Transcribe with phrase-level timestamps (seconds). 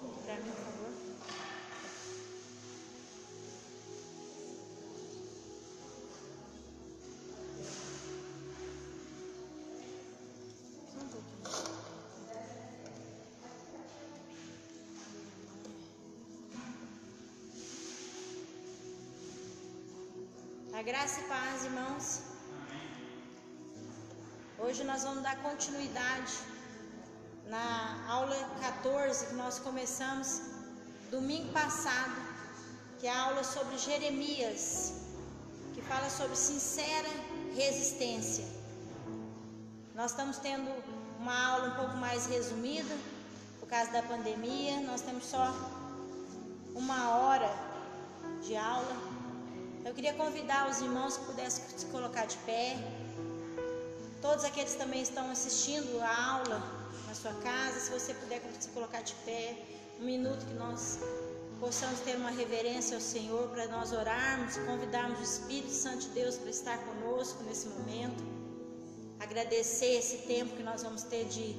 [0.00, 0.90] Para mim, por favor.
[20.72, 22.22] A graça e paz, irmãos.
[24.58, 26.49] Hoje nós vamos dar continuidade
[27.50, 30.40] na aula 14 que nós começamos
[31.10, 32.14] domingo passado,
[33.00, 34.92] que é a aula sobre Jeremias,
[35.74, 37.08] que fala sobre sincera
[37.56, 38.44] resistência.
[39.96, 40.70] Nós estamos tendo
[41.18, 42.96] uma aula um pouco mais resumida
[43.58, 45.52] por causa da pandemia, nós temos só
[46.72, 47.52] uma hora
[48.44, 48.96] de aula.
[49.84, 52.76] Eu queria convidar os irmãos que pudessem se colocar de pé.
[54.22, 56.79] Todos aqueles também estão assistindo a aula
[57.10, 59.56] na sua casa, se você puder se colocar de pé,
[60.00, 61.00] um minuto que nós
[61.58, 66.36] possamos ter uma reverência ao Senhor para nós orarmos, convidarmos o Espírito Santo de Deus
[66.36, 68.22] para estar conosco nesse momento.
[69.18, 71.56] Agradecer esse tempo que nós vamos ter de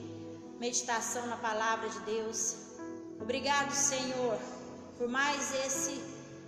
[0.58, 2.56] meditação na palavra de Deus.
[3.20, 4.40] Obrigado, Senhor,
[4.98, 6.02] por mais esse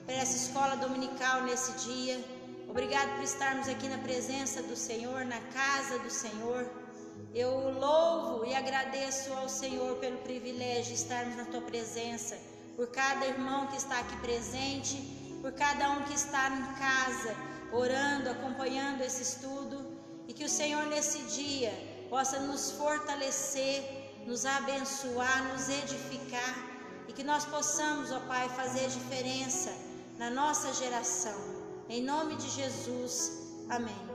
[0.05, 2.23] para essa escola dominical nesse dia.
[2.69, 6.82] Obrigado por estarmos aqui na presença do Senhor, na casa do Senhor.
[7.33, 12.37] Eu louvo e agradeço ao Senhor pelo privilégio de estarmos na tua presença,
[12.75, 14.97] por cada irmão que está aqui presente,
[15.41, 17.35] por cada um que está em casa,
[17.71, 19.83] orando, acompanhando esse estudo,
[20.27, 21.73] e que o Senhor nesse dia
[22.07, 23.81] possa nos fortalecer,
[24.27, 26.55] nos abençoar, nos edificar,
[27.07, 29.73] e que nós possamos, ó Pai, fazer diferença
[30.19, 31.39] na nossa geração.
[31.89, 33.15] Em nome de Jesus.
[33.69, 34.12] Amém.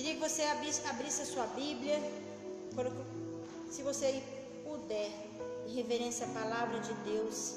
[0.00, 2.00] Queria que você abrisse, a sua Bíblia,
[3.70, 4.22] se você
[4.64, 5.10] puder,
[5.66, 7.56] em reverência à palavra de Deus.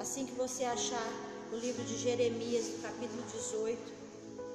[0.00, 1.08] Assim que você achar
[1.52, 3.78] o livro de Jeremias, do capítulo 18,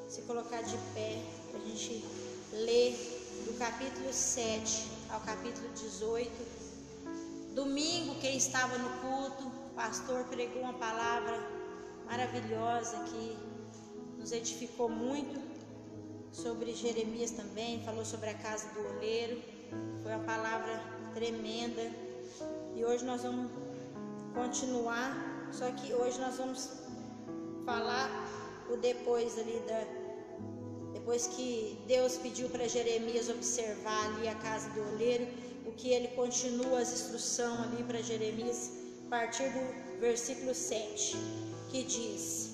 [0.09, 1.17] se colocar de pé,
[1.49, 2.03] para a gente
[2.51, 2.91] ler
[3.45, 6.29] do capítulo 7 ao capítulo 18.
[7.55, 11.39] Domingo, quem estava no culto, o pastor pregou uma palavra
[12.05, 13.37] maravilhosa que
[14.17, 15.48] nos edificou muito
[16.31, 19.41] sobre Jeremias também, falou sobre a casa do oleiro.
[20.03, 20.81] Foi uma palavra
[21.13, 21.91] tremenda.
[22.75, 23.51] E hoje nós vamos
[24.33, 26.69] continuar, só que hoje nós vamos
[27.65, 28.09] falar
[28.69, 29.99] o depois ali da
[30.93, 35.27] depois que Deus pediu para Jeremias observar ali a casa do oleiro,
[35.65, 38.71] o que ele continua as instruções ali para Jeremias,
[39.07, 41.17] a partir do versículo 7,
[41.71, 42.51] que diz: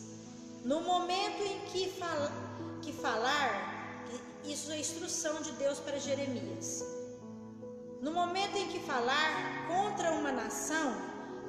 [0.64, 2.45] No momento em que fala
[2.86, 3.98] que falar,
[4.44, 6.86] isso é instrução de Deus para Jeremias.
[8.00, 10.94] No momento em que falar contra uma nação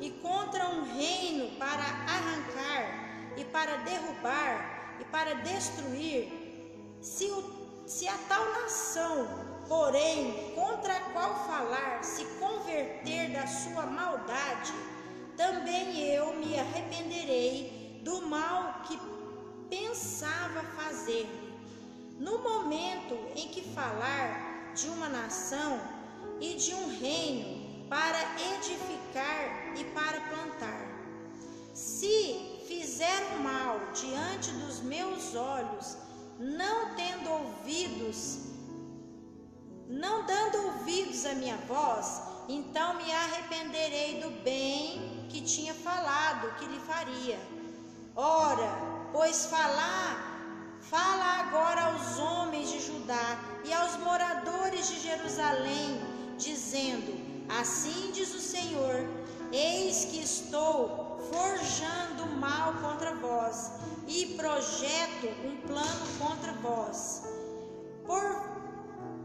[0.01, 1.85] e contra um reino para
[2.17, 6.33] arrancar e para derrubar e para destruir,
[7.03, 9.29] se, o, se a tal nação,
[9.69, 14.73] porém, contra a qual falar, se converter da sua maldade,
[15.37, 18.97] também eu me arrependerei do mal que
[19.69, 21.55] pensava fazer-lhe.
[22.19, 25.81] No momento em que falar de uma nação
[26.41, 28.19] e de um reino para
[28.55, 30.97] edificar e para plantar,
[31.75, 35.97] se fizer o mal diante dos meus olhos,
[36.39, 38.39] não tendo ouvidos,
[39.89, 46.67] não dando ouvidos à minha voz, então me arrependerei do bem que tinha falado que
[46.67, 47.39] lhe faria.
[48.19, 48.71] Ora,
[49.13, 56.01] pois falar, fala agora aos homens de Judá e aos moradores de Jerusalém,
[56.39, 57.13] dizendo:
[57.47, 59.07] Assim diz o Senhor:
[59.53, 63.73] Eis que estou forjando mal contra vós
[64.09, 67.23] e projeto um plano contra vós.
[68.07, 68.25] Por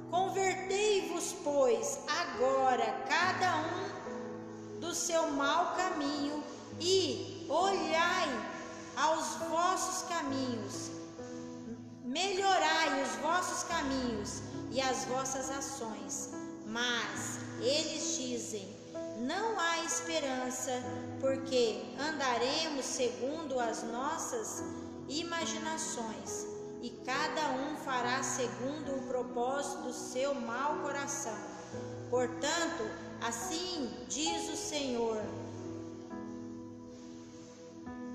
[0.09, 6.43] convertei-vos, pois, agora cada um do seu mau caminho
[6.77, 8.50] e olhai
[9.01, 10.91] aos vossos caminhos,
[12.05, 16.29] melhorai os vossos caminhos e as vossas ações.
[16.67, 18.67] Mas eles dizem:
[19.17, 20.71] não há esperança,
[21.19, 24.63] porque andaremos segundo as nossas
[25.09, 26.45] imaginações,
[26.81, 31.37] e cada um fará segundo o propósito do seu mau coração.
[32.09, 32.83] Portanto,
[33.19, 35.21] assim diz o Senhor: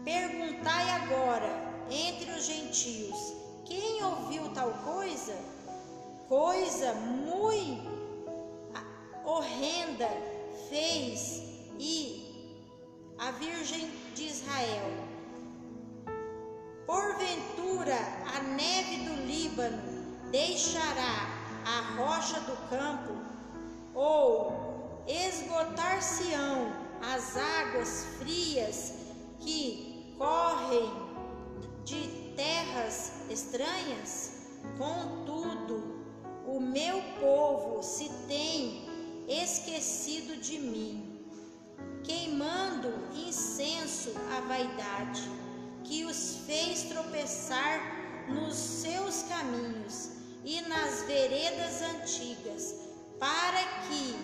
[0.07, 1.51] Perguntai agora
[1.91, 5.37] entre os gentios: quem ouviu tal coisa?
[6.29, 7.91] Coisa muito
[9.25, 10.09] horrenda
[10.69, 11.43] fez
[11.81, 12.55] e
[13.19, 14.93] a Virgem de Israel.
[16.87, 17.99] Porventura
[18.33, 21.27] a neve do Líbano deixará
[21.67, 23.13] a rocha do campo,
[23.93, 28.93] ou esgotar-se-ão as águas frias
[29.41, 30.91] que correm
[31.85, 34.33] de terras estranhas?
[34.77, 36.05] Contudo,
[36.47, 38.87] o meu povo se tem
[39.29, 41.25] esquecido de mim,
[42.05, 45.29] queimando incenso à vaidade,
[45.85, 50.11] que os fez tropeçar nos seus caminhos
[50.45, 52.75] e nas veredas antigas,
[53.19, 54.17] para que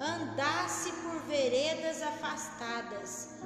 [0.00, 3.40] andasse por veredas afastadas,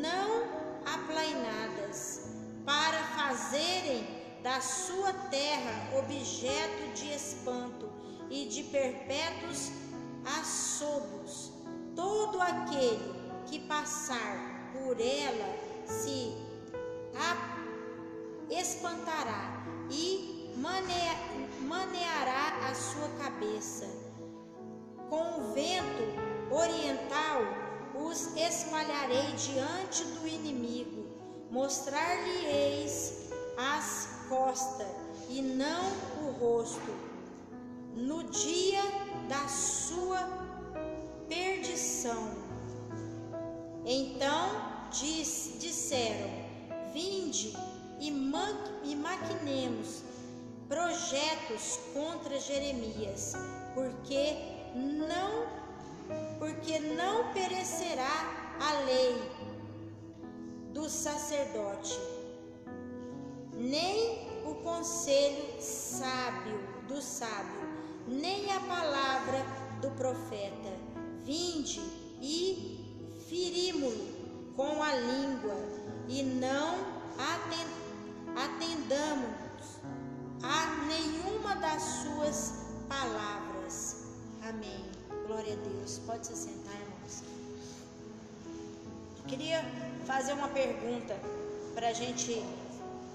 [0.00, 0.53] não
[0.94, 2.28] aplainadas,
[2.64, 4.06] para fazerem
[4.42, 7.90] da sua terra objeto de espanto
[8.30, 9.70] e de perpétuos
[10.40, 11.52] assobos.
[11.94, 13.14] Todo aquele
[13.46, 16.34] que passar por ela se
[18.50, 20.52] espantará e
[21.60, 23.86] maneará a sua cabeça.
[25.08, 27.63] Com o vento oriental
[27.94, 31.06] os espalharei diante do inimigo,
[31.50, 34.88] mostrar-lhe-eis as costas
[35.28, 35.84] e não
[36.22, 36.94] o rosto
[37.94, 38.82] no dia
[39.28, 40.18] da sua
[41.28, 42.34] perdição.
[43.84, 46.30] Então diz, disseram:
[46.92, 47.54] Vinde
[48.00, 50.02] e, e maquinemos
[50.68, 53.34] projetos contra Jeremias,
[53.74, 54.36] porque
[54.74, 55.63] não
[56.44, 59.16] porque não perecerá a lei
[60.74, 61.98] do sacerdote,
[63.54, 67.66] nem o conselho sábio do sábio,
[68.06, 69.38] nem a palavra
[69.80, 70.68] do profeta.
[71.22, 71.80] Vinde
[72.20, 75.56] e ferimos-lo com a língua
[76.08, 76.74] e não
[78.36, 79.80] atendamos
[80.42, 82.52] a nenhuma das suas
[82.86, 84.04] palavras.
[84.46, 84.93] Amém.
[85.34, 85.98] Glória a Deus.
[86.06, 87.24] Pode se sentar, irmãos.
[89.18, 89.64] Eu queria
[90.06, 91.18] fazer uma pergunta
[91.74, 92.40] para a gente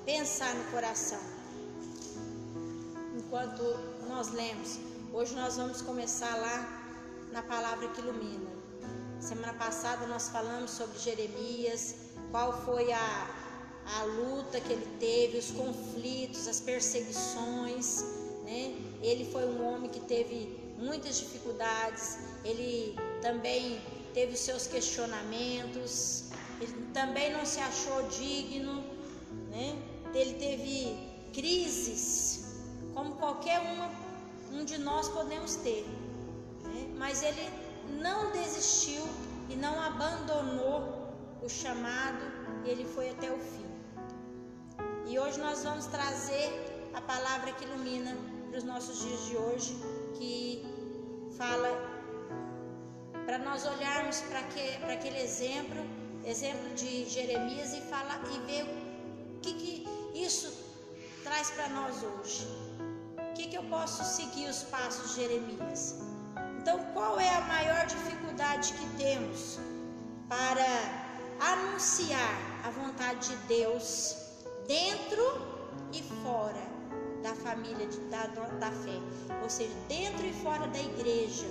[0.05, 1.21] pensar no coração.
[3.17, 3.63] Enquanto
[4.09, 4.79] nós lemos.
[5.13, 6.57] Hoje nós vamos começar lá
[7.31, 8.49] na palavra que ilumina.
[9.21, 11.95] Semana passada nós falamos sobre Jeremias,
[12.31, 13.27] qual foi a,
[13.97, 18.01] a luta que ele teve, os conflitos, as perseguições.
[18.43, 18.75] Né?
[19.01, 23.81] Ele foi um homem que teve muitas dificuldades, ele também
[24.13, 26.25] teve os seus questionamentos,
[26.61, 28.83] ele também não se achou digno,
[29.49, 29.77] né?
[30.13, 30.97] ele teve
[31.33, 32.49] crises
[32.93, 33.89] como qualquer uma,
[34.51, 35.85] um de nós podemos ter.
[36.63, 36.87] Né?
[36.97, 37.49] Mas ele
[38.01, 39.03] não desistiu
[39.49, 42.23] e não abandonou o chamado,
[42.65, 43.69] ele foi até o fim.
[45.07, 46.47] E hoje nós vamos trazer
[46.93, 48.15] a palavra que ilumina
[48.49, 49.75] para os nossos dias de hoje,
[50.17, 50.68] que
[51.39, 51.71] fala
[53.25, 55.81] para nós olharmos para que, aquele exemplo,
[56.23, 59.73] exemplo de Jeremias e falar e ver o que, que
[60.13, 60.49] isso
[61.23, 62.45] traz para nós hoje
[63.39, 65.95] que, que eu posso seguir os passos de Jeremias?
[66.59, 69.57] Então, qual é a maior dificuldade que temos
[70.27, 70.67] para
[71.39, 74.17] anunciar a vontade de Deus
[74.67, 75.23] dentro
[75.93, 76.68] e fora
[77.21, 78.27] da família da,
[78.63, 78.99] da fé?
[79.41, 81.47] Ou seja, dentro e fora da igreja.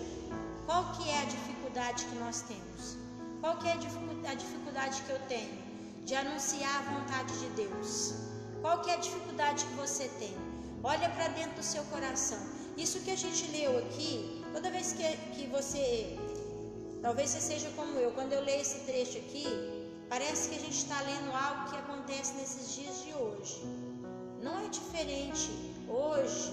[0.67, 2.97] Qual que é a dificuldade que nós temos?
[3.41, 5.59] Qual que é a dificuldade que eu tenho
[6.05, 8.15] de anunciar a vontade de Deus?
[8.61, 10.35] Qual que é a dificuldade que você tem?
[10.83, 12.39] Olha para dentro do seu coração.
[12.77, 16.17] Isso que a gente leu aqui, toda vez que, que você,
[17.03, 19.47] talvez você seja como eu, quando eu leio esse trecho aqui,
[20.09, 23.61] parece que a gente está lendo algo que acontece nesses dias de hoje.
[24.43, 25.51] Não é diferente
[25.89, 26.53] hoje,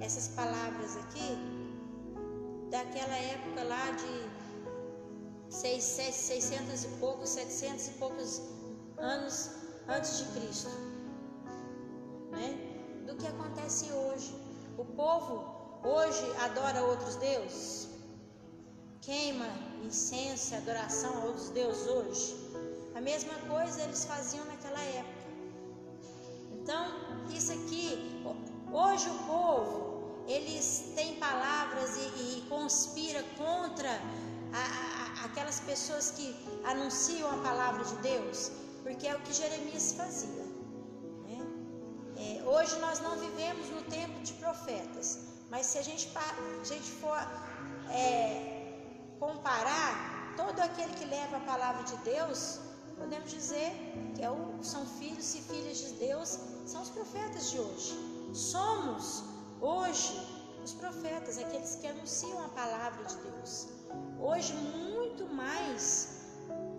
[0.00, 1.38] essas palavras aqui,
[2.70, 8.42] daquela época lá de 600 e poucos, 700 e poucos
[8.98, 9.50] anos
[9.88, 10.70] antes de Cristo.
[12.30, 12.74] Né?
[13.06, 14.34] do que acontece hoje.
[14.76, 15.34] O povo
[15.82, 17.88] hoje adora outros deuses,
[19.00, 19.46] queima
[19.84, 22.34] incenso, adoração a outros deuses hoje.
[22.94, 25.13] A mesma coisa eles faziam naquela época.
[26.64, 26.82] Então,
[27.28, 27.84] isso aqui,
[28.72, 33.90] hoje o povo, eles têm palavras e, e conspira contra
[34.60, 38.50] a, a, aquelas pessoas que anunciam a palavra de Deus,
[38.82, 40.44] porque é o que Jeremias fazia.
[42.16, 45.18] É, hoje nós não vivemos no tempo de profetas,
[45.50, 47.20] mas se a gente, a gente for
[47.90, 48.72] é,
[49.20, 52.58] comparar todo aquele que leva a palavra de Deus,
[52.98, 53.72] podemos dizer
[54.14, 57.94] que é o, são filhos e filhas de Deus, são os profetas de hoje.
[58.32, 59.24] Somos
[59.60, 60.14] hoje
[60.62, 63.68] os profetas, aqueles que anunciam a palavra de Deus.
[64.18, 66.22] Hoje, muito mais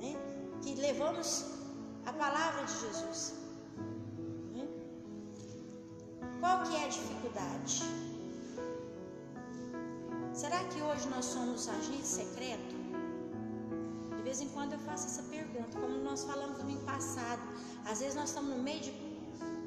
[0.01, 0.15] né,
[0.61, 1.45] que levamos
[2.05, 3.33] a palavra de Jesus.
[4.53, 4.67] Né?
[6.39, 7.83] Qual que é a dificuldade?
[10.33, 12.74] Será que hoje nós somos agentes secretos?
[14.35, 17.41] Vez em quando eu faço essa pergunta, como nós falamos no passado.
[17.85, 18.91] Às vezes nós estamos no meio de,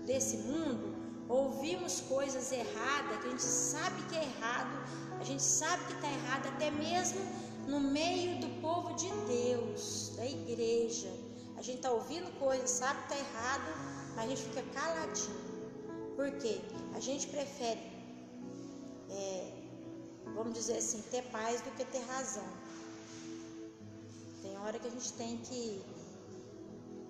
[0.05, 0.95] desse mundo,
[1.27, 4.77] ouvimos coisas erradas, que a gente sabe que é errado,
[5.19, 7.19] a gente sabe que está errado, até mesmo
[7.67, 11.11] no meio do povo de Deus, da igreja.
[11.57, 13.69] A gente está ouvindo coisas, sabe que está errado,
[14.17, 15.41] mas a gente fica caladinho.
[16.15, 16.61] Por quê?
[16.95, 17.81] A gente prefere,
[19.09, 19.51] é,
[20.35, 22.68] vamos dizer assim, ter paz do que ter razão.
[24.65, 25.83] Hora que a gente tem que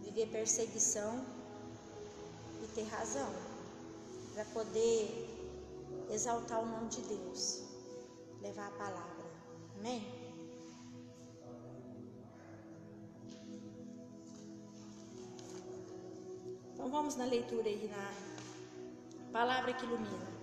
[0.03, 1.25] viver perseguição
[2.63, 3.29] e ter razão
[4.35, 5.29] para poder
[6.11, 7.65] exaltar o nome de Deus,
[8.41, 9.25] levar a palavra.
[9.79, 10.07] Amém?
[16.73, 20.38] Então vamos na leitura aí na palavra que ilumina.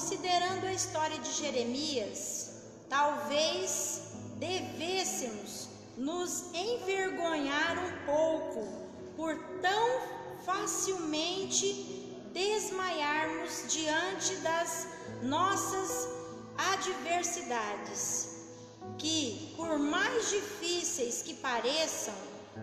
[0.00, 2.52] Considerando a história de Jeremias,
[2.88, 4.00] talvez
[4.36, 8.66] devêssemos nos envergonhar um pouco
[9.14, 10.00] por tão
[10.46, 14.86] facilmente desmaiarmos diante das
[15.22, 16.08] nossas
[16.56, 18.46] adversidades,
[18.96, 22.14] que, por mais difíceis que pareçam,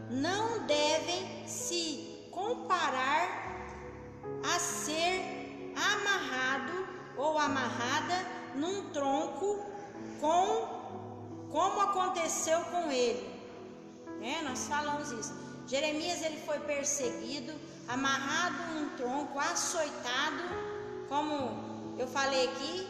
[0.09, 3.77] não devem se comparar
[4.43, 5.21] a ser
[5.75, 6.86] amarrado
[7.17, 9.65] ou amarrada num tronco
[10.19, 10.77] com
[11.51, 13.25] como aconteceu com ele.
[14.21, 15.33] É, nós falamos isso.
[15.67, 17.53] Jeremias ele foi perseguido,
[17.87, 20.43] amarrado num tronco, açoitado,
[21.09, 22.87] como eu falei aqui.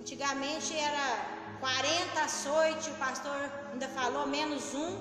[0.00, 3.36] Antigamente era 40 açoites, o pastor
[3.72, 4.98] ainda falou menos um.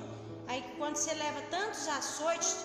[0.48, 2.58] Aí quando você leva tantos açoites,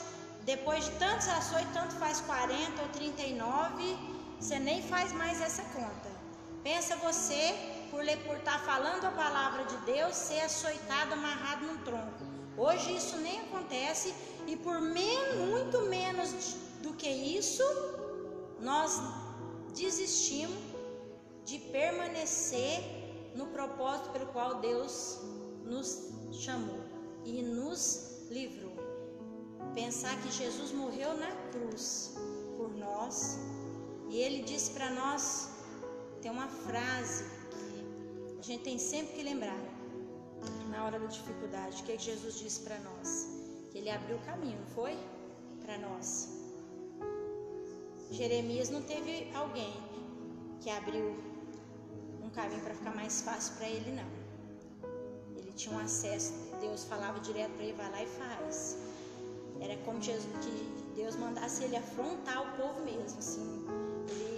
[0.44, 6.11] depois de tantos açoites, tanto faz 40 ou 39 você nem faz mais essa conta.
[6.62, 7.55] Pensa você,
[7.90, 12.25] por estar tá falando a palavra de Deus, ser açoitado, amarrado num tronco.
[12.57, 14.14] Hoje isso nem acontece
[14.47, 17.62] e por men muito menos do que isso,
[18.61, 19.00] nós
[19.75, 20.57] desistimos
[21.45, 22.83] de permanecer
[23.35, 25.19] no propósito pelo qual Deus
[25.64, 26.81] nos chamou
[27.25, 28.75] e nos livrou.
[29.75, 32.14] Pensar que Jesus morreu na cruz
[32.57, 33.38] por nós
[34.08, 35.50] e ele disse para nós,
[36.22, 39.58] tem uma frase que a gente tem sempre que lembrar
[40.70, 41.82] na hora da dificuldade.
[41.82, 43.28] O que, é que Jesus disse para nós?
[43.70, 44.96] Que ele abriu o caminho, não foi?
[45.64, 46.28] Para nós.
[48.10, 49.72] Jeremias não teve alguém
[50.60, 51.16] que abriu
[52.22, 54.08] um caminho para ficar mais fácil para ele, não.
[55.36, 58.76] Ele tinha um acesso, Deus falava direto para ele, vai lá e faz.
[59.60, 63.66] Era como Jesus, que Deus mandasse ele afrontar o povo mesmo, assim,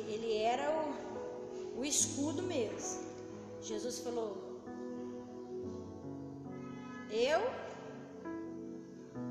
[0.08, 3.08] ele era o, o escudo mesmo.
[3.60, 4.60] Jesus falou:
[7.10, 7.40] Eu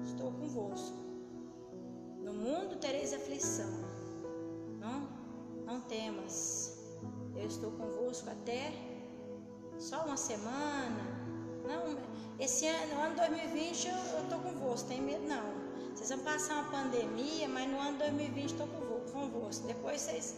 [0.04, 0.98] estou convosco.
[2.20, 3.72] No mundo tereis aflição.
[4.80, 5.08] Não,
[5.66, 6.78] não temas.
[7.36, 8.74] Eu estou convosco até
[9.78, 11.18] só uma semana.
[11.68, 11.98] Não,
[12.40, 15.57] esse ano, no ano 2020 eu estou convosco, tem medo não.
[15.98, 18.68] Vocês vão passar uma pandemia, mas no ano 2020 estou
[19.12, 19.66] convosco.
[19.66, 20.36] Depois vocês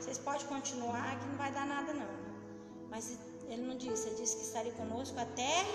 [0.00, 2.08] vocês podem continuar que não vai dar nada não.
[2.88, 5.66] Mas ele não disse, ele disse que estaria conosco até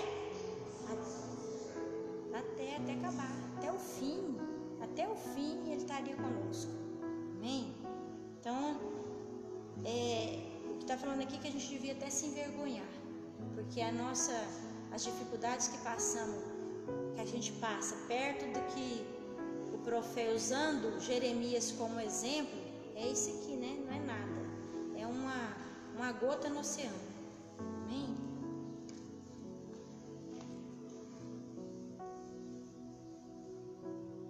[2.34, 4.36] até até acabar, até o fim,
[4.80, 6.72] até o fim ele estaria conosco.
[7.36, 7.72] Amém?
[8.40, 8.80] Então,
[9.84, 12.90] é, o que está falando aqui é que a gente devia até se envergonhar,
[13.54, 14.32] porque a nossa,
[14.90, 16.42] as dificuldades que passamos,
[17.14, 19.17] que a gente passa, perto do que
[19.88, 22.60] profeta usando Jeremias como exemplo,
[22.94, 23.72] é esse aqui, né?
[23.86, 24.40] Não é nada.
[24.98, 25.56] É uma,
[25.96, 27.00] uma gota no oceano.
[27.58, 28.14] Amém?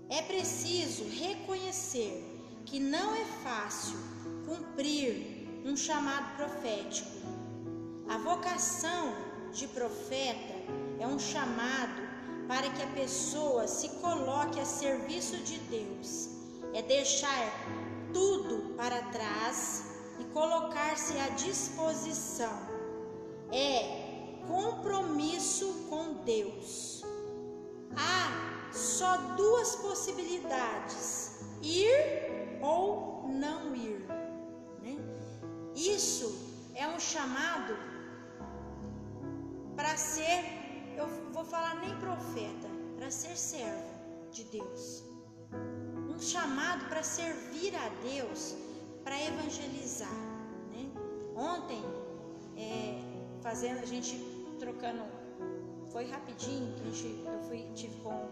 [0.09, 2.25] É preciso reconhecer
[2.65, 3.99] que não é fácil
[4.47, 7.11] cumprir um chamado profético.
[8.09, 9.13] A vocação
[9.53, 10.55] de profeta
[11.01, 12.08] é um chamado
[12.49, 16.31] para que a pessoa se coloque a serviço de Deus
[16.75, 17.53] é deixar
[18.13, 19.85] tudo para trás
[20.19, 22.59] e colocar-se à disposição.
[23.53, 27.03] É compromisso com Deus.
[27.97, 34.07] Há só duas possibilidades: ir ou não ir.
[34.83, 34.97] Né?
[35.75, 36.35] Isso
[36.75, 37.77] é um chamado
[39.77, 40.58] para ser,
[41.39, 43.93] vou falar nem profeta, para ser servo
[44.33, 45.05] de Deus.
[46.13, 48.57] Um chamado para servir a Deus,
[49.05, 50.19] para evangelizar.
[50.73, 50.91] Né?
[51.37, 51.81] Ontem,
[52.57, 53.01] é,
[53.41, 54.17] fazendo, a gente
[54.59, 55.05] trocando,
[55.93, 58.29] foi rapidinho que a gente, eu fui, tive com,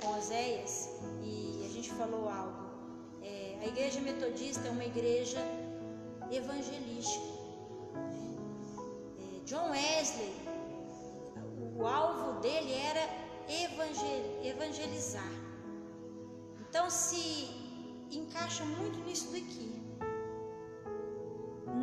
[0.00, 0.88] com Oséias
[1.22, 2.66] e a gente falou algo.
[3.22, 5.38] É, a igreja metodista é uma igreja
[6.30, 7.26] evangelística.
[9.18, 10.32] É, John Wesley,
[11.78, 13.08] o alvo dele era
[14.42, 15.32] evangelizar.
[16.60, 17.48] Então se
[18.10, 19.70] encaixa muito nisso daqui.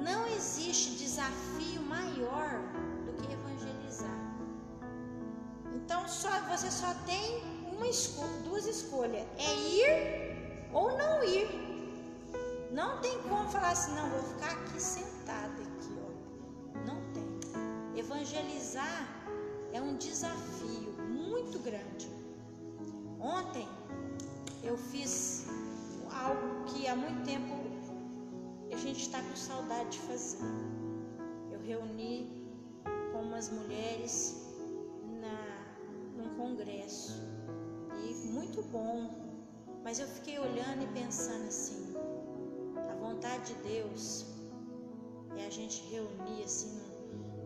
[0.04, 2.60] Não existe desafio maior
[3.06, 4.20] do que evangelizar.
[5.74, 11.64] Então só você só tem uma escolha, duas escolhas: é ir ou não ir.
[12.72, 16.80] Não tem como falar assim, não, vou ficar aqui sentada aqui, ó.
[16.86, 17.98] Não tem.
[17.98, 19.25] Evangelizar
[19.75, 22.10] é um desafio muito grande.
[23.20, 23.67] Ontem
[24.63, 25.48] eu fiz
[26.10, 27.53] algo que há muito tempo
[28.72, 30.38] a gente está com saudade de fazer.
[31.51, 32.50] Eu reuni
[33.12, 34.15] com umas mulheres
[35.22, 35.39] na,
[36.17, 37.21] num congresso
[38.02, 39.10] e muito bom,
[39.84, 41.93] mas eu fiquei olhando e pensando assim,
[42.91, 44.26] a vontade de Deus
[45.38, 46.94] é a gente reunir assim num,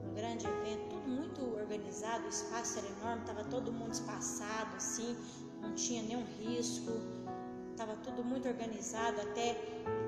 [0.10, 5.16] num grande evento, tudo muito organizado, o espaço era enorme, estava todo mundo espaçado assim,
[5.62, 6.92] não tinha nenhum risco,
[7.72, 9.56] estava tudo muito organizado, até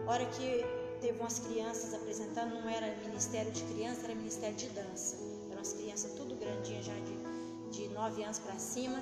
[0.07, 0.65] hora que
[0.99, 5.15] teve umas crianças apresentando, não era ministério de criança, era ministério de dança.
[5.49, 8.99] Eram umas crianças tudo grandinhas já de, de 9 anos para cima.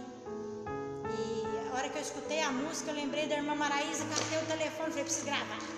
[1.06, 4.46] E a hora que eu escutei a música, eu lembrei da irmã Maraísa, catei o
[4.46, 5.69] telefone e falei, preciso gravar.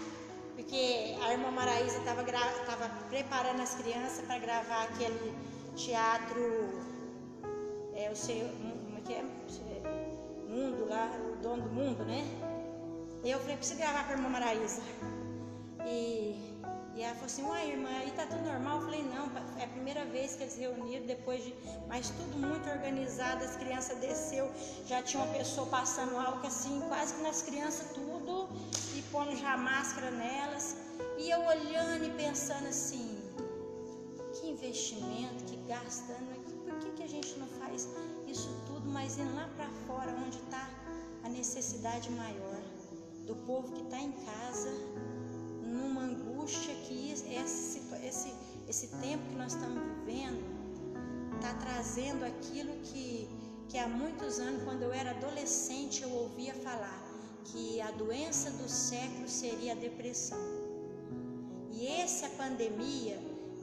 [0.71, 2.23] Porque a irmã Maraísa estava
[2.65, 5.35] tava preparando as crianças para gravar aquele
[5.75, 6.69] teatro,
[7.93, 9.23] é, o seu, como é que é?
[10.47, 12.23] Mundo lá, o dono do mundo, né?
[13.21, 14.81] E eu falei, preciso gravar para a irmã Maraísa.
[15.85, 16.39] E,
[16.95, 18.77] e ela falou assim, uai irmã, aí tá tudo normal?
[18.77, 19.29] Eu falei, não,
[19.59, 21.53] é a primeira vez que eles reuniram, depois de.
[21.89, 24.49] Mas tudo muito organizado, as crianças desceu,
[24.87, 28.47] já tinha uma pessoa passando álcool assim, quase que nas crianças tudo,
[29.11, 30.75] pondo já máscara nelas.
[31.17, 33.19] E eu olhando e pensando assim,
[34.33, 36.31] que investimento, que gastando,
[36.65, 37.87] por que, que a gente não faz
[38.27, 40.69] isso tudo, mas indo lá para fora, onde está
[41.23, 42.61] a necessidade maior
[43.27, 44.71] do povo que está em casa,
[45.63, 48.33] numa angústia que esse, esse,
[48.67, 50.41] esse tempo que nós estamos vivendo
[51.35, 53.29] está trazendo aquilo que,
[53.69, 57.10] que há muitos anos, quando eu era adolescente, eu ouvia falar
[57.45, 60.39] que a doença do século seria a depressão.
[61.71, 63.19] E essa pandemia,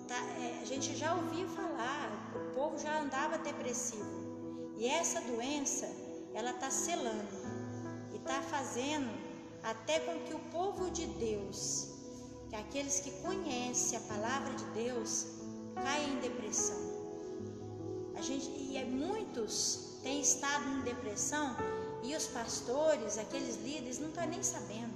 [0.07, 4.75] tá, é, a gente já ouvia falar, o povo já andava depressivo.
[4.77, 5.89] E essa doença,
[6.35, 7.29] ela está selando
[8.13, 9.11] e está fazendo
[9.63, 11.89] até com que o povo de Deus,
[12.49, 15.27] que aqueles que conhecem a palavra de Deus,
[15.75, 16.79] caia em depressão.
[18.17, 21.57] A gente e é, muitos têm estado em depressão
[22.03, 24.95] e os pastores, aqueles líderes, não estão nem sabendo.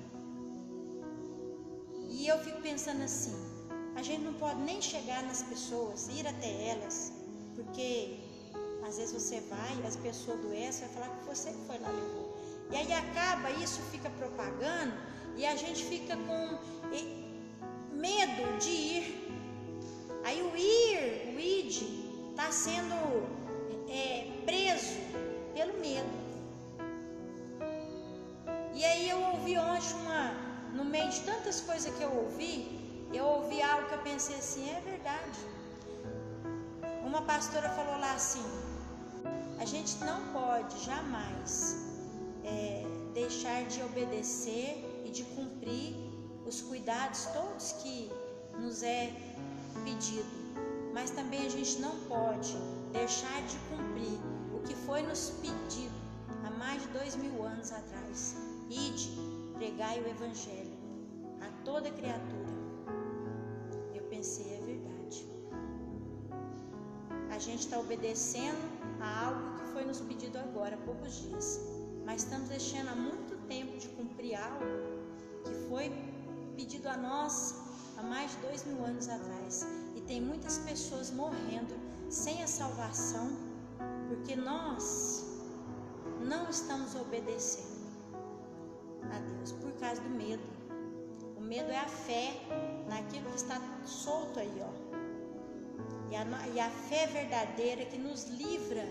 [2.10, 3.34] E eu fico pensando assim:
[3.96, 7.12] a gente não pode nem chegar nas pessoas, ir até elas,
[7.54, 8.18] porque
[8.86, 12.36] às vezes você vai, as pessoas doecem, vai falar que você que foi lá levou.
[12.70, 14.94] E aí acaba isso, fica propagando,
[15.36, 16.58] e a gente fica com
[17.92, 19.28] medo de ir.
[20.24, 21.82] Aí o ir, o id,
[22.30, 22.94] está sendo
[23.88, 24.96] é, preso
[25.54, 26.31] pelo medo.
[28.82, 30.22] E aí eu ouvi ontem uma,
[30.74, 34.68] no meio de tantas coisas que eu ouvi, eu ouvi algo que eu pensei assim,
[34.68, 35.38] é verdade.
[37.06, 38.44] Uma pastora falou lá assim,
[39.60, 41.76] a gente não pode jamais
[42.42, 45.94] é, deixar de obedecer e de cumprir
[46.44, 48.10] os cuidados todos que
[48.58, 49.12] nos é
[49.84, 50.34] pedido,
[50.92, 52.56] mas também a gente não pode
[52.92, 54.18] deixar de cumprir
[54.52, 55.94] o que foi nos pedido
[56.44, 58.34] há mais de dois mil anos atrás.
[58.72, 59.10] Ide,
[59.52, 60.72] pregai o Evangelho
[61.42, 62.48] a toda criatura.
[63.94, 65.26] Eu pensei, é verdade.
[67.30, 68.64] A gente está obedecendo
[68.98, 71.60] a algo que foi nos pedido agora, há poucos dias.
[72.06, 74.64] Mas estamos deixando há muito tempo de cumprir algo
[75.44, 75.92] que foi
[76.56, 77.54] pedido a nós
[77.98, 79.66] há mais de dois mil anos atrás.
[79.94, 81.74] E tem muitas pessoas morrendo
[82.08, 83.36] sem a salvação
[84.08, 85.26] porque nós
[86.22, 87.81] não estamos obedecendo
[89.10, 90.42] a Deus por causa do medo.
[91.36, 92.34] O medo é a fé
[92.88, 94.72] naquilo que está solto aí, ó.
[96.10, 98.86] E a, e a fé verdadeira que nos livra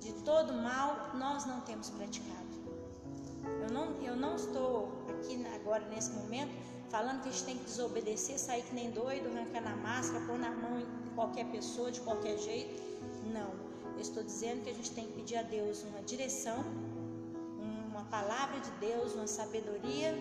[0.00, 2.46] de todo mal, nós não temos praticado.
[3.62, 6.52] Eu não, eu não estou aqui agora nesse momento
[6.88, 10.38] falando que a gente tem que desobedecer, sair que nem doido, arrancando a máscara, pôr
[10.38, 12.80] na mão de qualquer pessoa, de qualquer jeito.
[13.32, 13.50] Não.
[13.94, 16.64] Eu estou dizendo que a gente tem que pedir a Deus uma direção,
[18.10, 20.14] palavra de Deus, uma sabedoria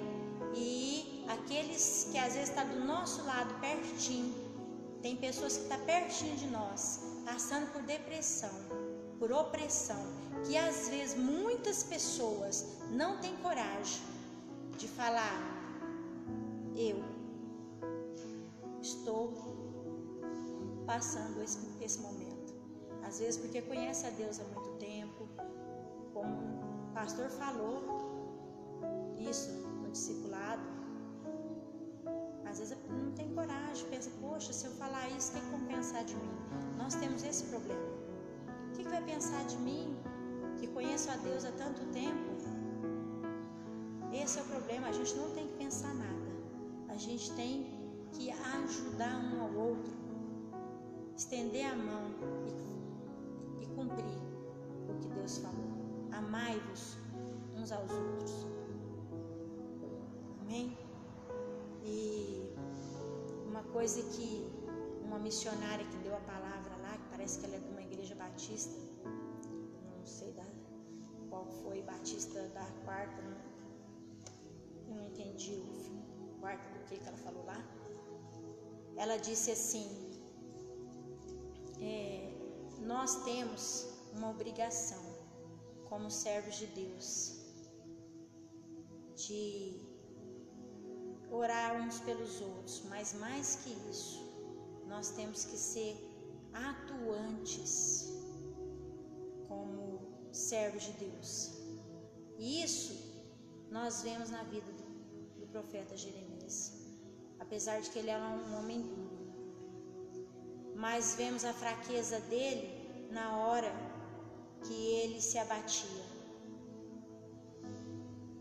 [0.53, 4.45] e aqueles que às vezes estão tá do nosso lado pertinho
[5.05, 8.49] tem pessoas que estão tá pertinho de nós, passando por depressão,
[9.19, 10.03] por opressão,
[10.43, 14.01] que às vezes muitas pessoas não têm coragem
[14.79, 15.35] de falar:
[16.75, 17.03] eu
[18.81, 19.31] estou
[20.87, 22.55] passando esse, esse momento.
[23.03, 25.29] Às vezes porque conhece a Deus há muito tempo,
[26.11, 26.64] como
[26.95, 27.83] pastor falou
[29.19, 30.63] isso no discipulado,
[32.45, 36.15] às vezes não tem coragem, pensa, poxa, se eu falar isso, quem que pensar de
[36.15, 36.31] mim?
[36.77, 37.89] Nós temos esse problema.
[38.69, 39.97] O que, que vai pensar de mim,
[40.57, 42.35] que conheço a Deus há tanto tempo?
[44.13, 46.31] Esse é o problema, a gente não tem que pensar nada.
[46.87, 47.67] A gente tem
[48.13, 49.91] que ajudar um ao outro,
[51.17, 52.05] estender a mão
[53.59, 54.17] e, e cumprir
[54.89, 55.74] o que Deus falou.
[56.17, 56.97] Amai-vos
[57.55, 58.33] uns aos outros.
[60.41, 60.77] Amém?
[61.83, 62.53] E
[63.45, 64.47] uma coisa que
[65.03, 68.15] uma missionária que deu a palavra lá, que parece que ela é de uma igreja
[68.15, 68.75] batista,
[69.97, 70.45] não sei da,
[71.29, 73.37] qual foi, batista da quarta, não,
[74.87, 77.63] eu não entendi o quarto do que, que ela falou lá.
[78.97, 79.87] Ela disse assim:
[81.81, 82.33] é,
[82.81, 85.04] nós temos uma obrigação
[85.95, 87.09] como servos de Deus
[89.15, 89.79] de
[91.31, 94.19] orar uns pelos outros, mas mais que isso,
[94.87, 95.95] nós temos que ser
[96.53, 98.09] atuantes
[99.47, 100.01] como
[100.33, 101.31] servos de Deus.
[102.37, 102.93] E isso
[103.71, 106.73] nós vemos na vida do, do profeta Jeremias.
[107.39, 109.15] Apesar de que ele era um homem duro,
[110.75, 113.84] mas vemos a fraqueza dele na hora
[114.65, 116.05] que ele se abatia.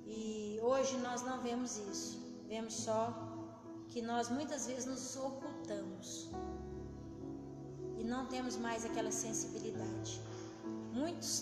[0.06, 2.12] E hoje nós não vemos isso.
[2.48, 3.00] Vemos só
[3.88, 6.30] que nós muitas vezes nos ocultamos
[7.98, 10.20] e não temos mais aquela sensibilidade.
[10.92, 11.32] Muitos,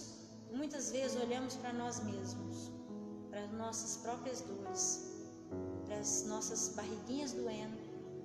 [0.52, 2.70] muitas vezes olhamos para nós mesmos,
[3.30, 4.86] para as nossas próprias dores,
[5.86, 7.78] para as nossas barriguinhas doendo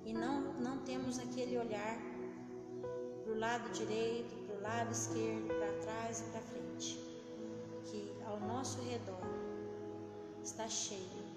[0.04, 1.98] e não, não temos aquele olhar
[3.22, 6.98] para o lado direito, para o lado esquerdo, trás e para frente,
[7.84, 9.20] que ao nosso redor
[10.42, 11.28] está cheio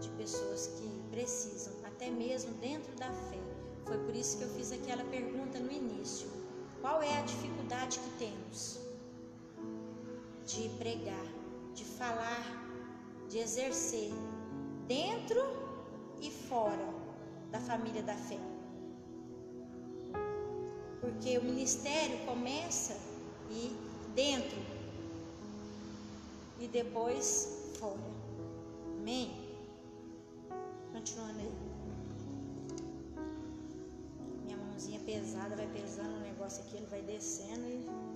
[0.00, 3.40] de pessoas que precisam, até mesmo dentro da fé.
[3.84, 6.28] Foi por isso que eu fiz aquela pergunta no início:
[6.80, 8.78] qual é a dificuldade que temos
[10.46, 11.26] de pregar,
[11.74, 12.44] de falar,
[13.28, 14.12] de exercer
[14.86, 15.40] dentro
[16.20, 16.94] e fora
[17.50, 18.38] da família da fé?
[21.00, 23.07] Porque o ministério começa
[23.50, 23.76] e
[24.14, 24.58] dentro
[26.60, 27.98] e depois fora.
[28.98, 29.32] Amém?
[30.92, 31.52] Continuando aí.
[34.44, 38.07] Minha mãozinha pesada, vai pesando o negócio aqui, ele vai descendo e.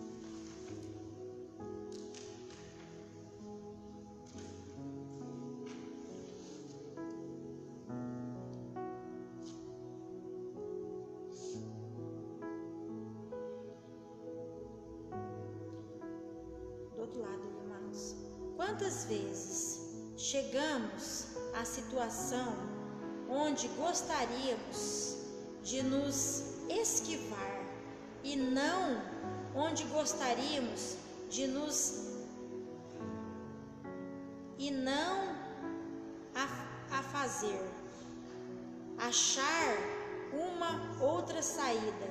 [18.83, 19.81] Quantas vezes
[20.17, 22.53] chegamos à situação
[23.31, 25.19] onde gostaríamos
[25.63, 27.65] de nos esquivar
[28.25, 29.01] e não
[29.55, 30.97] onde gostaríamos
[31.31, 32.09] de nos
[34.59, 35.37] e não
[36.35, 37.63] a, a fazer
[38.99, 39.77] achar
[40.33, 42.11] uma outra saída.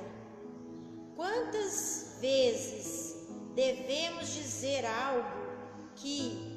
[1.16, 3.14] Quantas vezes
[3.54, 5.42] devemos dizer algo
[5.96, 6.51] que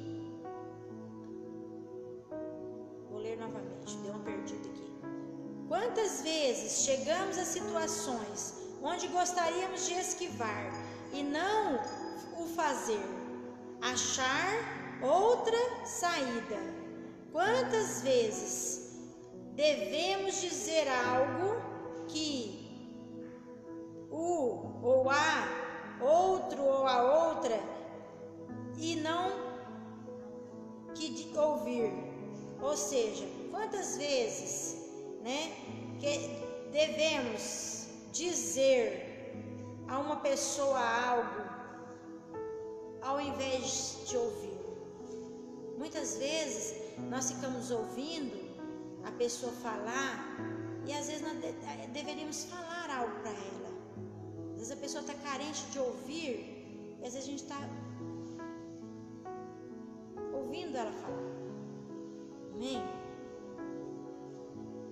[4.02, 4.92] deu uma perdida aqui.
[5.68, 10.70] Quantas vezes chegamos a situações onde gostaríamos de esquivar
[11.12, 11.80] e não
[12.38, 13.04] o fazer,
[13.80, 16.58] achar outra saída.
[17.32, 19.00] Quantas vezes
[19.54, 21.56] devemos dizer algo
[22.08, 22.64] que
[24.10, 25.48] o ou a
[26.00, 27.58] outro ou a outra
[28.78, 29.46] e não
[30.94, 32.05] que ouvir?
[32.60, 34.76] Ou seja, quantas vezes,
[35.22, 35.52] né,
[36.00, 39.06] que devemos dizer
[39.88, 41.46] a uma pessoa algo
[43.02, 44.58] ao invés de ouvir.
[45.78, 46.74] Muitas vezes
[47.10, 48.36] nós ficamos ouvindo
[49.04, 50.36] a pessoa falar
[50.86, 51.36] e às vezes nós
[51.92, 53.70] deveríamos falar algo para ela.
[54.52, 57.60] Às vezes a pessoa está carente de ouvir e às vezes a gente está
[60.32, 61.35] ouvindo ela falar.
[62.56, 62.82] Amém?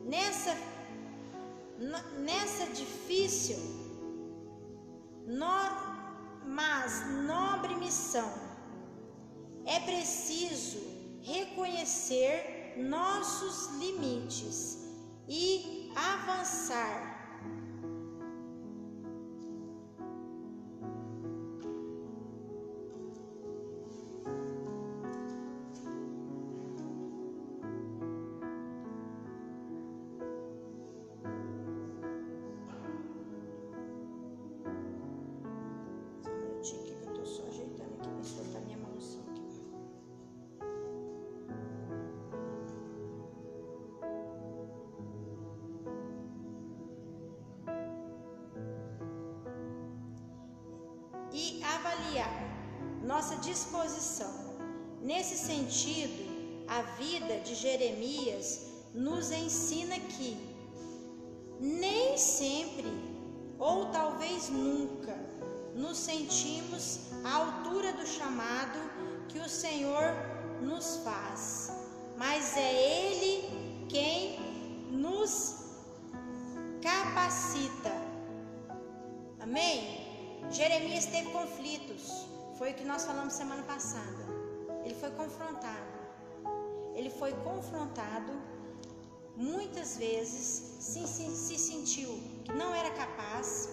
[0.04, 0.54] Nessa
[2.20, 3.58] nessa difícil,
[5.26, 5.46] no,
[6.46, 8.30] mas nobre missão,
[9.64, 10.78] é preciso
[11.22, 14.78] reconhecer nossos limites
[15.28, 17.03] e avançar
[53.24, 54.34] nossa disposição.
[55.00, 60.36] Nesse sentido, a vida de Jeremias nos ensina que
[61.58, 62.92] nem sempre,
[63.58, 65.16] ou talvez nunca,
[65.74, 68.78] nos sentimos à altura do chamado
[69.30, 70.04] que o Senhor
[70.60, 71.72] nos faz,
[72.18, 74.38] mas é Ele quem
[74.90, 75.64] nos
[76.82, 77.92] capacita.
[79.40, 80.04] Amém?
[80.50, 82.33] Jeremias teve conflitos.
[82.58, 84.24] Foi o que nós falamos semana passada.
[84.84, 85.94] Ele foi confrontado.
[86.94, 88.32] Ele foi confrontado
[89.36, 90.44] muitas vezes,
[90.80, 92.10] se, se, se sentiu
[92.44, 93.68] que não era capaz.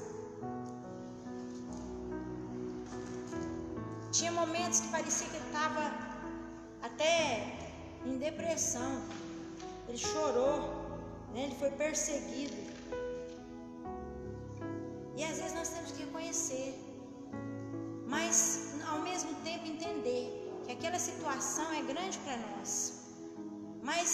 [4.11, 5.83] Tinha momentos que parecia que ele estava
[6.81, 7.15] até
[8.05, 9.01] em depressão.
[9.87, 10.57] Ele chorou,
[11.33, 11.43] né?
[11.45, 12.60] ele foi perseguido.
[21.07, 22.71] Situação é grande para nós,
[23.89, 24.09] mas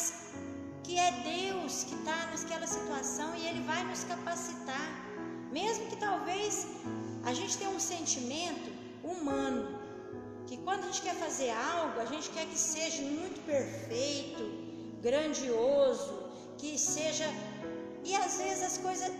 [0.83, 4.87] que é Deus que está naquela situação e Ele vai nos capacitar,
[5.57, 6.67] mesmo que talvez
[7.29, 8.69] a gente tenha um sentimento
[9.03, 9.61] humano,
[10.47, 14.43] que quando a gente quer fazer algo, a gente quer que seja muito perfeito,
[15.07, 16.09] grandioso,
[16.59, 17.27] que seja.
[18.09, 19.11] E às vezes as coisas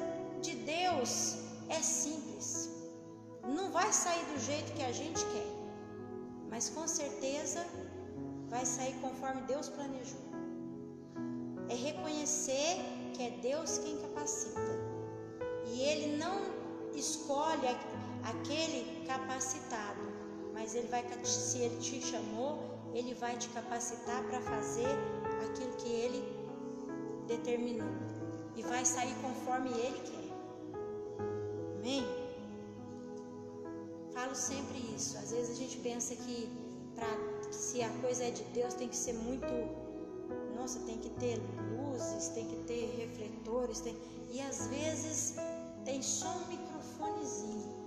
[0.45, 1.11] de Deus
[1.67, 2.77] é simples
[3.47, 5.47] não vai sair do jeito que a gente quer,
[6.49, 7.65] mas com certeza
[8.49, 10.19] vai sair conforme Deus planejou.
[11.69, 12.77] É reconhecer
[13.13, 14.61] que é Deus quem capacita.
[15.65, 16.39] E Ele não
[16.95, 17.67] escolhe
[18.23, 20.01] aquele capacitado,
[20.53, 22.59] mas Ele vai, se Ele te chamou,
[22.93, 24.87] Ele vai te capacitar para fazer
[25.45, 26.23] aquilo que Ele
[27.27, 27.89] determinou.
[28.55, 30.27] E vai sair conforme Ele quer.
[31.77, 32.16] Amém?
[34.27, 35.17] Falo sempre isso.
[35.17, 36.49] Às vezes a gente pensa que
[36.95, 37.07] pra,
[37.51, 39.47] se a coisa é de Deus tem que ser muito.
[40.55, 41.39] Nossa, tem que ter
[41.77, 43.79] luzes, tem que ter refletores.
[43.79, 43.95] Tem,
[44.31, 45.35] e às vezes
[45.85, 47.85] tem só um microfonezinho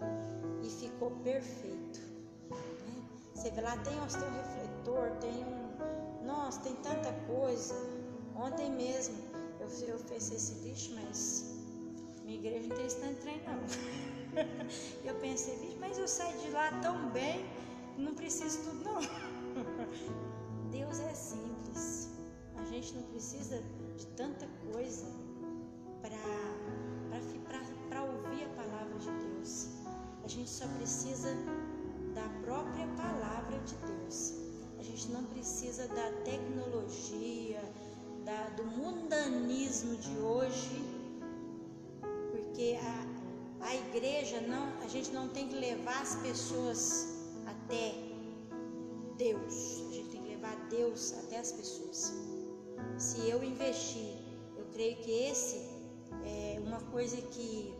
[0.63, 2.01] e ficou perfeito.
[2.51, 3.03] Né?
[3.35, 6.25] Você vê lá, tem, tem um refletor, tem um.
[6.27, 7.75] Nossa, tem tanta coisa.
[8.37, 9.17] Ontem mesmo
[9.59, 11.45] eu, eu pensei esse bicho, mas
[12.25, 14.11] minha igreja não tem esse tanto trem não.
[15.05, 17.45] eu pensei, mas eu saí de lá tão bem,
[17.97, 19.01] não preciso tudo não.
[20.71, 22.09] Deus é simples.
[22.57, 23.63] A gente não precisa
[23.97, 25.07] de tanta coisa
[27.89, 29.69] para ouvir a palavra de Deus.
[30.25, 31.35] A gente só precisa
[32.15, 34.35] da própria palavra de Deus.
[34.79, 37.61] A gente não precisa da tecnologia,
[38.25, 40.83] da, do mundanismo de hoje,
[42.31, 43.10] porque a,
[43.63, 47.09] a igreja não, a gente não tem que levar as pessoas
[47.47, 47.95] até
[49.17, 49.83] Deus.
[49.91, 52.13] A gente tem que levar Deus até as pessoas.
[52.99, 54.17] Se eu investir,
[54.57, 55.57] eu creio que esse
[56.25, 57.75] é uma coisa que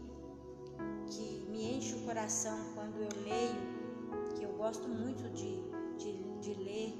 [1.11, 5.61] que me enche o coração quando eu leio, que eu gosto muito de,
[5.99, 6.95] de, de ler,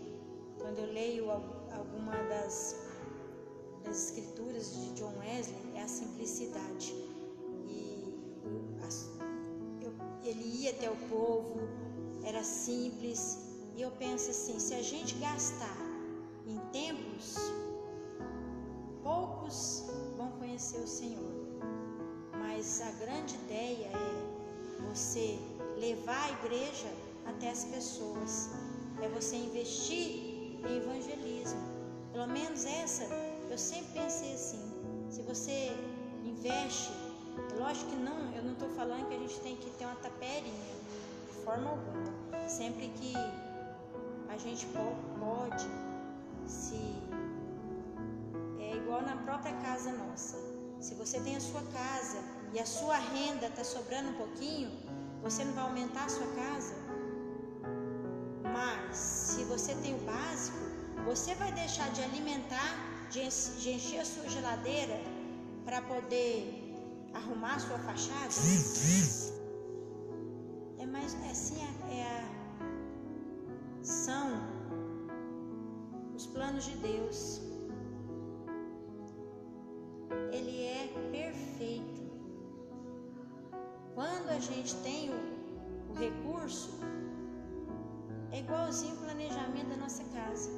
[0.59, 2.77] quando eu leio alguma das,
[3.85, 7.10] das escrituras de John Wesley, é a simplicidade.
[10.31, 11.61] Ele ia até o povo,
[12.23, 13.39] era simples,
[13.77, 15.79] e eu penso assim: se a gente gastar
[16.47, 17.37] em templos,
[19.03, 19.85] poucos
[20.17, 21.33] vão conhecer o Senhor.
[22.39, 25.39] Mas a grande ideia é você
[25.79, 26.91] levar a igreja
[27.27, 28.51] até as pessoas,
[29.03, 30.07] é você investir
[30.65, 31.61] em evangelismo.
[32.13, 33.05] Pelo menos essa,
[33.51, 34.63] eu sempre pensei assim:
[35.09, 35.71] se você
[36.25, 36.93] investe,
[37.59, 40.53] lógico que não, eu não estou falando que a gente tem que ter uma taperinha,
[41.27, 42.49] de forma alguma.
[42.49, 43.15] Sempre que
[44.29, 44.67] a gente
[45.19, 45.69] pode
[46.47, 46.81] se
[48.59, 50.37] é igual na própria casa nossa.
[50.81, 52.19] Se você tem a sua casa
[52.53, 54.71] e a sua renda está sobrando um pouquinho,
[55.23, 56.75] você não vai aumentar a sua casa.
[58.43, 60.59] Mas se você tem o básico,
[61.05, 65.01] você vai deixar de alimentar, de encher a sua geladeira
[65.65, 66.60] para poder
[67.15, 68.33] arrumar sua fachada?
[70.79, 72.41] É mais é assim é, é a
[73.83, 74.31] são
[76.15, 77.41] os planos de Deus.
[80.31, 82.01] Ele é perfeito.
[83.95, 86.79] Quando a gente tem o, o recurso,
[88.31, 90.51] é igualzinho o planejamento da nossa casa.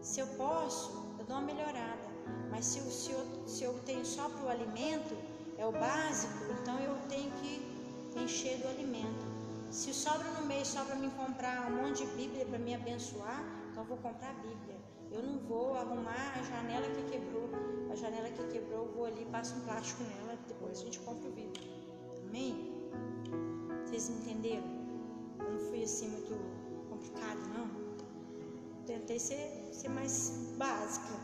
[0.00, 2.03] Se eu posso, eu dou uma melhorada.
[2.50, 5.16] Mas se se eu, se eu tenho só para o alimento,
[5.58, 7.74] é o básico, então eu tenho que
[8.16, 9.24] encher do alimento.
[9.70, 13.42] Se sobra no mês só para me comprar um monte de Bíblia para me abençoar,
[13.70, 14.76] então eu vou comprar a Bíblia.
[15.10, 17.48] Eu não vou arrumar a janela que quebrou.
[17.90, 21.28] A janela que quebrou, eu vou ali, passo um plástico nela, depois a gente compra
[21.28, 21.62] o vidro.
[22.28, 22.72] Amém?
[23.84, 24.64] Vocês entenderam?
[25.38, 26.34] Eu não fui assim muito
[26.88, 27.68] complicado, não.
[28.86, 31.14] Tentei ser, ser mais básica.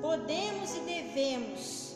[0.00, 1.94] Podemos e devemos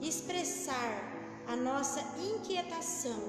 [0.00, 1.10] expressar
[1.46, 3.20] a nossa inquietação,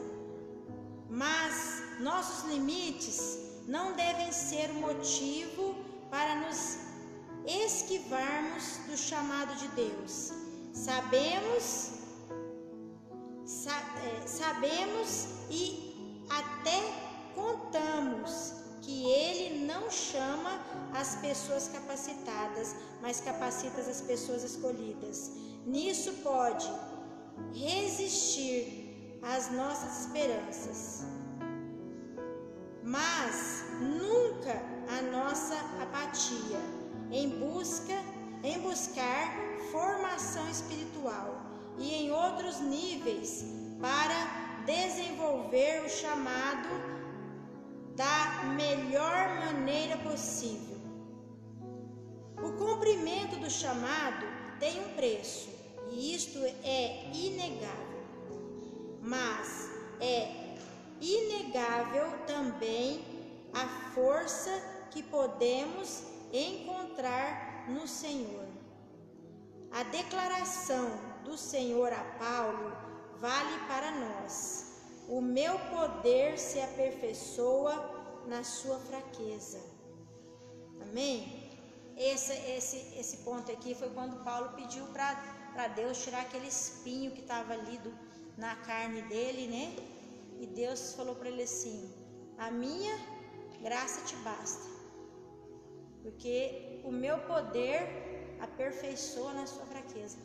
[1.10, 5.76] mas nossos limites não devem ser o motivo
[6.10, 6.78] para nos
[7.46, 10.32] esquivarmos do chamado de Deus.
[10.74, 11.92] Sabemos,
[13.46, 16.80] sa, é, sabemos e até
[17.34, 18.61] contamos
[21.02, 25.32] as pessoas capacitadas, mas capacita as pessoas escolhidas.
[25.66, 26.72] Nisso pode
[27.54, 31.04] resistir às nossas esperanças,
[32.84, 34.56] mas nunca
[34.96, 36.62] a nossa apatia
[37.12, 37.98] em busca
[38.44, 39.26] em buscar
[39.72, 41.30] formação espiritual
[41.78, 43.44] e em outros níveis
[43.80, 46.70] para desenvolver o chamado
[47.96, 50.71] da melhor maneira possível.
[52.44, 54.26] O cumprimento do chamado
[54.60, 55.50] tem um preço,
[55.92, 58.02] e isto é inegável.
[59.02, 60.56] Mas é
[61.00, 63.04] inegável também
[63.54, 64.52] a força
[64.90, 68.48] que podemos encontrar no Senhor.
[69.72, 70.90] A declaração
[71.24, 72.72] do Senhor a Paulo
[73.18, 74.82] vale para nós.
[75.08, 79.60] O meu poder se aperfeiçoa na sua fraqueza.
[80.82, 81.41] Amém?
[82.10, 87.22] Esse, esse, esse ponto aqui foi quando Paulo pediu para Deus tirar aquele espinho que
[87.22, 87.92] estava ali do,
[88.44, 89.66] na carne dele, né?
[90.40, 91.78] E Deus falou para ele assim:
[92.40, 92.96] A minha
[93.62, 94.68] graça te basta,
[96.02, 97.80] porque o meu poder
[98.48, 100.18] aperfeiçoa na sua fraqueza.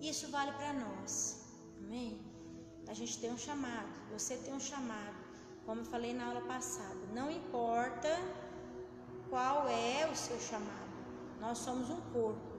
[0.00, 1.12] Isso vale para nós.
[1.78, 2.20] Amém?
[2.86, 5.18] A gente tem um chamado, você tem um chamado,
[5.66, 7.02] como eu falei na aula passada.
[7.12, 8.10] Não importa
[9.32, 10.92] qual é o seu chamado,
[11.40, 12.52] nós somos um corpo,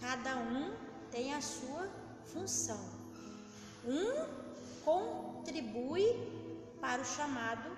[0.00, 0.74] cada um
[1.12, 1.88] tem a sua
[2.24, 2.80] função.
[3.86, 4.26] Um
[4.84, 6.04] contribui
[6.80, 7.70] para o chamado,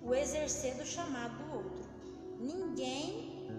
[0.00, 1.84] o exercer do chamado do outro.
[2.40, 3.50] Ninguém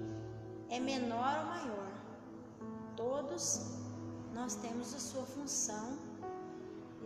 [0.70, 1.92] é menor ou maior,
[2.96, 3.62] todos
[4.34, 6.00] nós temos a sua função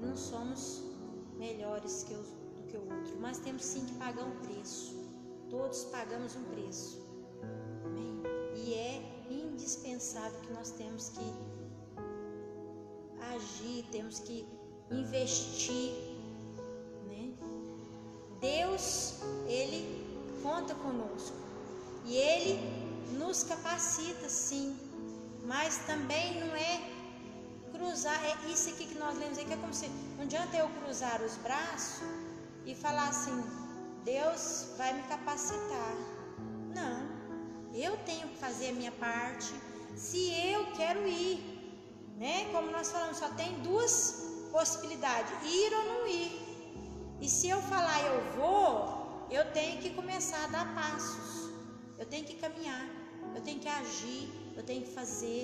[0.01, 0.81] não somos
[1.37, 5.00] melhores que o, do que o outro, mas temos sim que pagar um preço.
[5.51, 7.05] Todos pagamos um preço.
[7.85, 8.23] Amém?
[8.55, 11.33] E é indispensável que nós temos que
[13.35, 14.47] agir, temos que
[14.89, 15.91] investir.
[17.05, 17.33] Né?
[18.39, 19.81] Deus, Ele
[20.41, 21.35] conta conosco
[22.05, 22.57] e Ele
[23.19, 24.77] nos capacita sim,
[25.43, 26.81] mas também não é
[27.73, 31.21] cruzar, é isso aqui que nós lemos aqui, é como se não adianta eu cruzar
[31.21, 32.01] os braços
[32.65, 33.43] e falar assim,
[34.03, 35.95] Deus vai me capacitar.
[36.73, 37.09] Não,
[37.73, 39.53] eu tenho que fazer a minha parte
[39.95, 41.39] se eu quero ir.
[42.17, 42.49] Né?
[42.51, 46.31] Como nós falamos, só tem duas possibilidades, ir ou não ir.
[47.21, 51.51] E se eu falar eu vou, eu tenho que começar a dar passos.
[51.97, 52.85] Eu tenho que caminhar,
[53.35, 55.43] eu tenho que agir, eu tenho que fazer.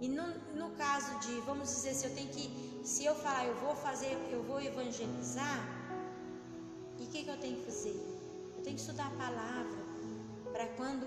[0.00, 3.54] E no, no caso de, vamos dizer, se eu tenho que, se eu falar eu
[3.56, 5.58] vou fazer, eu vou evangelizar,
[7.14, 7.96] que, que eu tenho que fazer?
[8.56, 9.78] Eu tenho que estudar a palavra,
[10.52, 11.06] para quando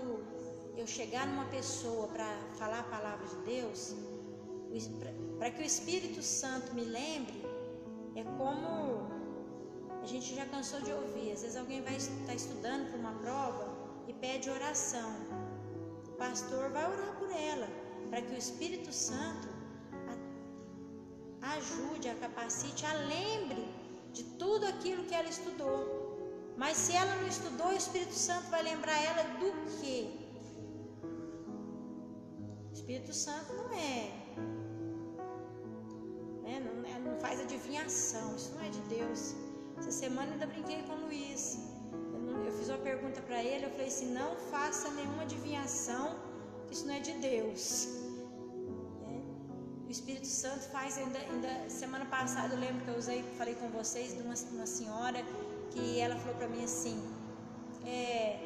[0.74, 3.94] eu chegar numa pessoa para falar a palavra de Deus,
[5.38, 7.44] para que o Espírito Santo me lembre,
[8.16, 9.06] é como
[10.02, 11.32] a gente já cansou de ouvir.
[11.32, 13.68] Às vezes alguém vai estar tá estudando para uma prova
[14.08, 15.10] e pede oração.
[16.06, 17.68] O pastor vai orar por ela,
[18.08, 19.48] para que o Espírito Santo
[21.42, 23.68] a ajude, a capacite, a lembre
[24.12, 25.97] de tudo aquilo que ela estudou.
[26.62, 29.98] Mas se ela não estudou, o Espírito Santo vai lembrar ela do quê?
[32.68, 34.00] O Espírito Santo não é,
[36.42, 39.36] né, não, é, não faz adivinhação, isso não é de Deus.
[39.78, 41.58] Essa semana ainda brinquei com o Luiz.
[42.26, 46.16] Eu, eu fiz uma pergunta para ele, eu falei assim, não faça nenhuma adivinhação,
[46.72, 47.88] isso não é de Deus.
[49.86, 53.68] O Espírito Santo faz ainda, ainda, semana passada eu lembro que eu usei, falei com
[53.70, 55.22] vocês de uma, uma senhora
[55.78, 56.96] que ela falou para mim assim,
[57.86, 58.38] é,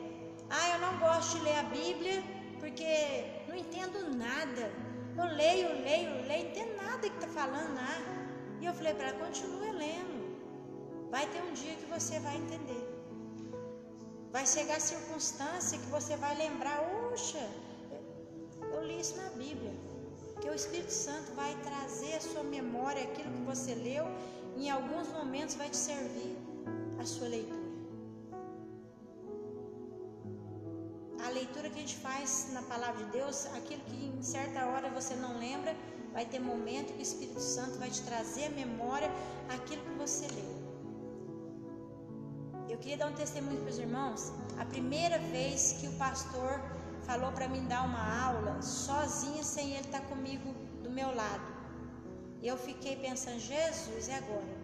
[0.50, 2.22] ah, eu não gosto de ler a Bíblia
[2.60, 2.92] porque
[3.48, 4.64] não entendo nada.
[5.20, 7.94] Eu leio, leio, leio, não entendo nada que está falando lá.
[8.60, 10.18] E eu falei para ela, continue lendo.
[11.10, 12.84] Vai ter um dia que você vai entender.
[14.30, 16.78] Vai chegar a circunstância que você vai lembrar,
[17.12, 17.46] oxa,
[18.72, 19.72] eu li isso na Bíblia
[20.40, 24.04] que o Espírito Santo vai trazer à sua memória aquilo que você leu,
[24.56, 26.36] e em alguns momentos vai te servir
[26.98, 27.62] a sua leitura.
[31.24, 34.90] A leitura que a gente faz na palavra de Deus, aquilo que em certa hora
[34.90, 35.74] você não lembra,
[36.12, 39.10] vai ter momento que o Espírito Santo vai te trazer à memória
[39.48, 40.62] aquilo que você leu.
[42.68, 44.32] Eu queria dar um testemunho para os irmãos.
[44.58, 46.60] A primeira vez que o pastor
[47.02, 51.52] falou para mim dar uma aula sozinha, sem ele estar comigo do meu lado.
[52.42, 54.61] Eu fiquei pensando, Jesus, e agora?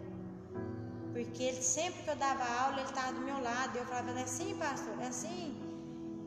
[1.19, 3.75] Porque ele, sempre que eu dava aula, ele estava do meu lado.
[3.75, 4.93] E eu falava, é assim, pastor?
[5.01, 5.53] É assim?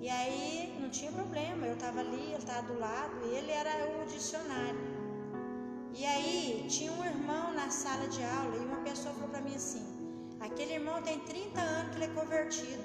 [0.02, 3.72] E aí não tinha problema, eu estava ali, ele estava do lado, e ele era
[3.90, 4.80] o dicionário.
[5.94, 9.54] E aí tinha um irmão na sala de aula, e uma pessoa falou para mim
[9.54, 9.82] assim:
[10.40, 12.84] aquele irmão tem 30 anos que ele é convertido.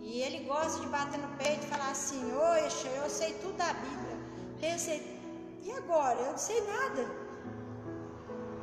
[0.00, 3.72] E ele gosta de bater no peito e falar assim: Oxe, eu sei tudo da
[3.74, 4.16] Bíblia.
[4.60, 5.00] Pensei,
[5.62, 6.18] e agora?
[6.18, 7.27] Eu não sei nada.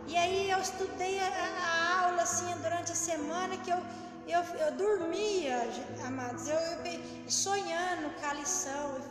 [0.08, 3.82] E aí eu estudei a, a aula assim durante a semana que eu,
[4.28, 5.58] eu, eu dormia,
[6.06, 9.02] amados, eu, eu sonhando com a lição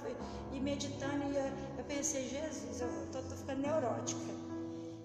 [0.52, 1.24] e, e meditando.
[1.32, 1.36] E
[1.78, 4.32] eu, pensei, Jesus, eu tô, tô ficando neurótica.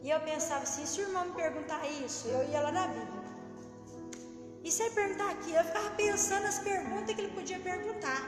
[0.03, 3.19] E eu pensava assim, se o irmão me perguntar isso, eu ia lá na Bíblia.
[4.63, 8.21] E se ele perguntar aqui, eu ficava pensando as perguntas que ele podia perguntar.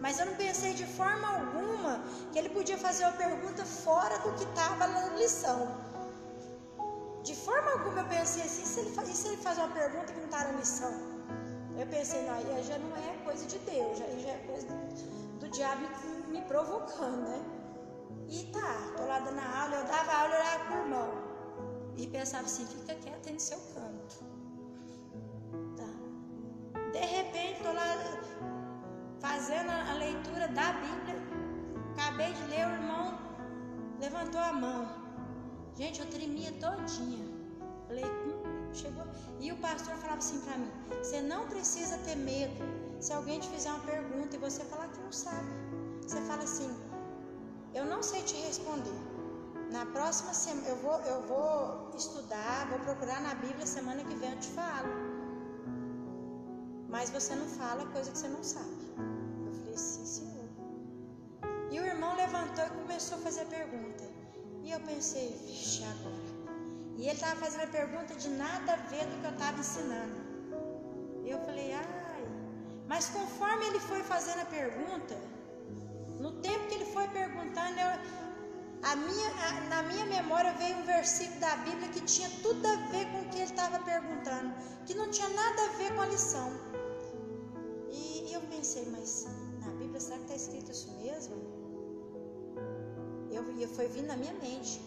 [0.00, 4.32] Mas eu não pensei de forma alguma que ele podia fazer uma pergunta fora do
[4.32, 5.87] que estava na lição.
[7.28, 10.18] De forma alguma eu pensei assim, se ele, faz, se ele faz uma pergunta que
[10.18, 10.90] não está na lição?
[11.78, 15.38] Eu pensei, não, aí já não é coisa de Deus, já, já é coisa do,
[15.40, 17.44] do diabo me, me, provocando, né?
[18.30, 21.10] E tá, tô lá dando aula, eu dava aula, eu olhava pro irmão.
[21.98, 24.24] E pensava assim, fica quieto aí no seu canto.
[26.92, 27.94] De repente, estou lá
[29.20, 31.16] fazendo a leitura da Bíblia.
[31.92, 33.18] Acabei de ler, o irmão
[34.00, 34.97] levantou a mão.
[35.78, 37.24] Gente, eu tremia todinha.
[37.86, 39.06] Falei, hum, chegou.
[39.40, 40.70] E o pastor falava assim para mim:
[41.02, 42.64] Você não precisa ter medo.
[43.00, 45.52] Se alguém te fizer uma pergunta e você falar que não sabe,
[46.02, 46.70] você fala assim:
[47.74, 48.98] Eu não sei te responder.
[49.70, 54.32] Na próxima semana eu vou, eu vou estudar, vou procurar na Bíblia semana que vem
[54.32, 55.08] eu te falo
[56.88, 58.76] mas você não fala coisa que você não sabe.
[59.46, 60.48] Eu falei, sim, senhor.
[61.70, 63.87] E o irmão levantou e começou a fazer a pergunta.
[64.68, 66.28] E eu pensei, vixe, agora.
[66.98, 70.18] E ele estava fazendo a pergunta de nada a ver do que eu estava ensinando.
[71.24, 72.24] E eu falei, ai.
[72.86, 75.16] Mas conforme ele foi fazendo a pergunta,
[76.20, 77.92] no tempo que ele foi perguntando, eu,
[78.90, 82.76] a minha, a, na minha memória veio um versículo da Bíblia que tinha tudo a
[82.92, 84.52] ver com o que ele estava perguntando,
[84.84, 86.52] que não tinha nada a ver com a lição
[88.58, 89.26] pensei, mas
[89.60, 91.36] na Bíblia será que está escrito isso mesmo?
[93.38, 94.80] eu, eu foi vindo na minha mente.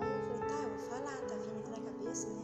[0.00, 2.42] Aí eu falei, tá, eu vou falar, tá vindo aqui na cabeça, né?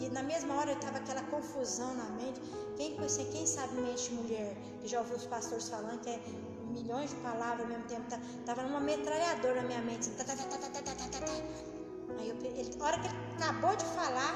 [0.00, 2.40] E, e na mesma hora eu tava aquela confusão na mente.
[2.76, 6.20] Quem conhece, quem sabe mente mulher, que já ouviu os pastores falando que é
[6.70, 10.10] milhões de palavras ao mesmo tempo, tá, tava numa metralhadora na minha mente.
[10.10, 10.44] Tá, tá, tá,
[12.18, 14.34] Aí eu, ele, a hora que ele acabou de falar,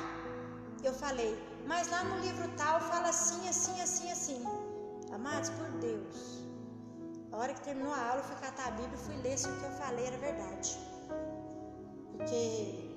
[0.82, 1.36] eu falei,
[1.66, 4.44] mas lá no livro tal fala assim, assim, assim, assim.
[5.12, 6.44] Amados por Deus,
[7.38, 9.48] a hora que terminou a aula, eu fui catar a Bíblia e fui ler se
[9.48, 10.76] o que eu falei era verdade.
[12.10, 12.96] Porque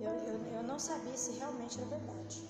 [0.00, 2.42] eu, eu, eu não sabia se realmente era verdade.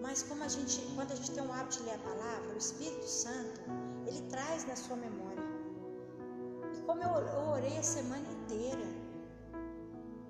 [0.00, 2.56] Mas como a gente, quando a gente tem um hábito de ler a palavra, o
[2.56, 3.60] Espírito Santo,
[4.06, 5.44] ele traz na sua memória.
[6.74, 8.86] E como eu, eu orei a semana inteira,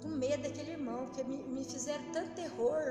[0.03, 2.83] com medo daquele irmão, que me, me fizeram tanto terror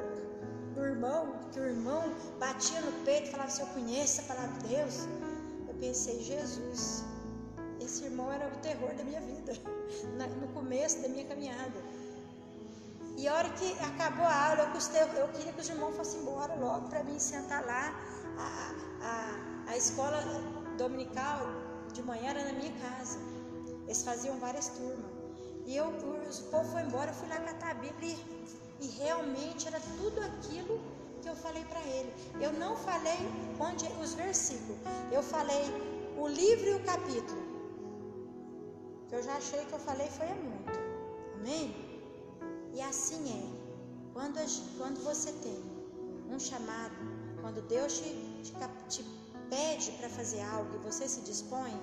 [0.76, 2.04] do irmão, que o irmão
[2.40, 5.33] batia no peito e falava se eu conheço a palavra de Deus.
[5.84, 7.04] Pensei, Jesus,
[7.82, 9.52] esse irmão era o terror da minha vida,
[10.42, 11.78] no começo da minha caminhada.
[13.18, 16.22] E a hora que acabou a aula, eu, custei, eu queria que os irmãos fossem
[16.22, 17.94] embora logo para mim sentar lá.
[18.38, 18.48] A,
[19.10, 20.24] a, a escola
[20.78, 21.40] dominical
[21.92, 23.20] de manhã era na minha casa.
[23.86, 25.12] Eles faziam várias turmas.
[25.66, 28.16] E eu, o povo foi embora, eu fui lá catar a Bíblia
[28.80, 30.80] e, e realmente era tudo aquilo
[31.24, 32.14] que eu falei para ele.
[32.40, 33.20] Eu não falei
[33.60, 34.78] onde os versículos,
[35.12, 35.64] eu falei
[36.18, 37.42] o livro e o capítulo.
[39.12, 40.78] Eu já achei que eu falei foi muito.
[41.36, 41.66] Amém?
[42.74, 43.64] E assim é.
[44.14, 44.38] Quando,
[44.78, 45.60] quando você tem
[46.30, 46.96] um chamado,
[47.42, 48.10] quando Deus te,
[48.44, 48.54] te,
[48.90, 49.04] te
[49.50, 51.74] pede para fazer algo e você se dispõe,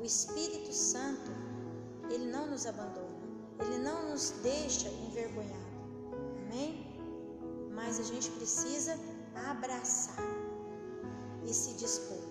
[0.00, 1.30] o Espírito Santo,
[2.10, 3.22] ele não nos abandona.
[3.60, 5.72] Ele não nos deixa envergonhado.
[6.46, 6.91] Amém?
[7.82, 8.98] Mas a gente precisa
[9.50, 10.24] abraçar
[11.44, 12.22] e se dispor.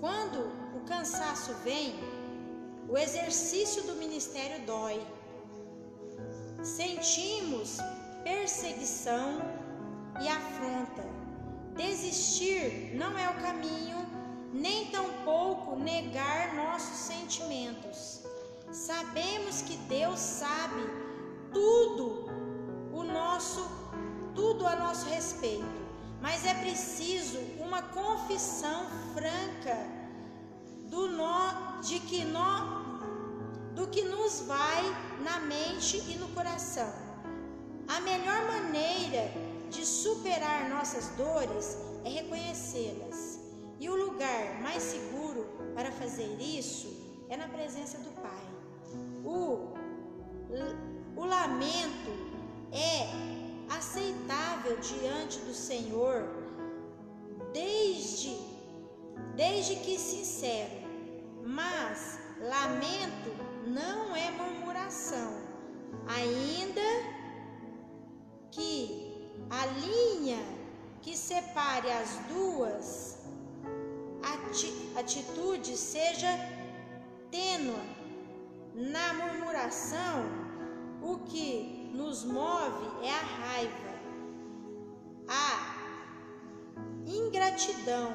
[0.00, 0.40] Quando
[0.76, 1.94] o cansaço vem,
[2.88, 5.04] o exercício do ministério dói.
[6.62, 7.78] Sentimos
[8.22, 9.40] perseguição
[10.22, 11.12] e afronta
[11.76, 14.01] Desistir não é o caminho,
[14.52, 18.22] nem tampouco negar nossos sentimentos.
[18.70, 20.82] Sabemos que Deus sabe
[21.52, 22.26] tudo
[22.92, 23.82] o nosso
[24.34, 25.66] tudo a nosso respeito,
[26.20, 29.76] mas é preciso uma confissão franca
[30.88, 32.82] do nó de que nó
[33.74, 34.82] do que nos vai
[35.20, 36.92] na mente e no coração.
[37.88, 39.30] A melhor maneira
[39.70, 43.31] de superar nossas dores é reconhecê-las.
[43.82, 46.88] E o lugar mais seguro para fazer isso
[47.28, 48.44] é na presença do Pai.
[49.24, 49.72] O,
[51.16, 52.12] o lamento
[52.70, 53.08] é
[53.76, 56.28] aceitável diante do Senhor
[57.52, 58.38] desde,
[59.34, 60.86] desde que sincero,
[61.44, 63.30] mas lamento
[63.66, 65.32] não é murmuração,
[66.06, 66.88] ainda
[68.52, 70.38] que a linha
[71.00, 73.22] que separe as duas
[74.96, 76.28] atitudes seja
[77.30, 77.80] tênua.
[78.74, 80.24] Na murmuração,
[81.02, 83.92] o que nos move é a raiva,
[85.28, 85.62] a
[87.06, 88.14] ingratidão,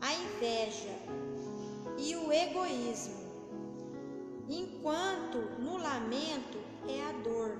[0.00, 0.96] a inveja
[1.98, 3.16] e o egoísmo,
[4.48, 7.58] enquanto no lamento é a dor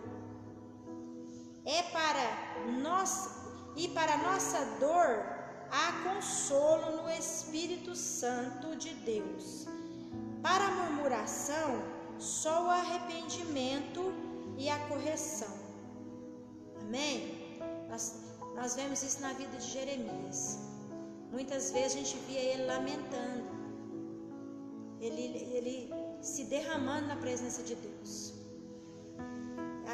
[1.66, 3.28] é para nós
[3.74, 5.35] e para nossa dor
[5.76, 9.66] há consolo no Espírito Santo de Deus.
[10.42, 11.70] Para a murmuração,
[12.18, 14.02] só o arrependimento
[14.56, 15.54] e a correção.
[16.80, 17.16] Amém?
[17.90, 18.04] Nós,
[18.54, 20.58] nós vemos isso na vida de Jeremias.
[21.30, 23.44] Muitas vezes a gente via ele lamentando,
[25.00, 25.24] ele,
[25.58, 28.32] ele se derramando na presença de Deus.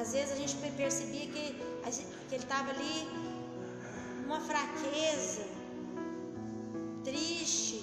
[0.00, 1.44] Às vezes a gente percebia que,
[2.28, 2.96] que ele estava ali,
[4.26, 5.44] uma fraqueza,
[7.04, 7.82] triste,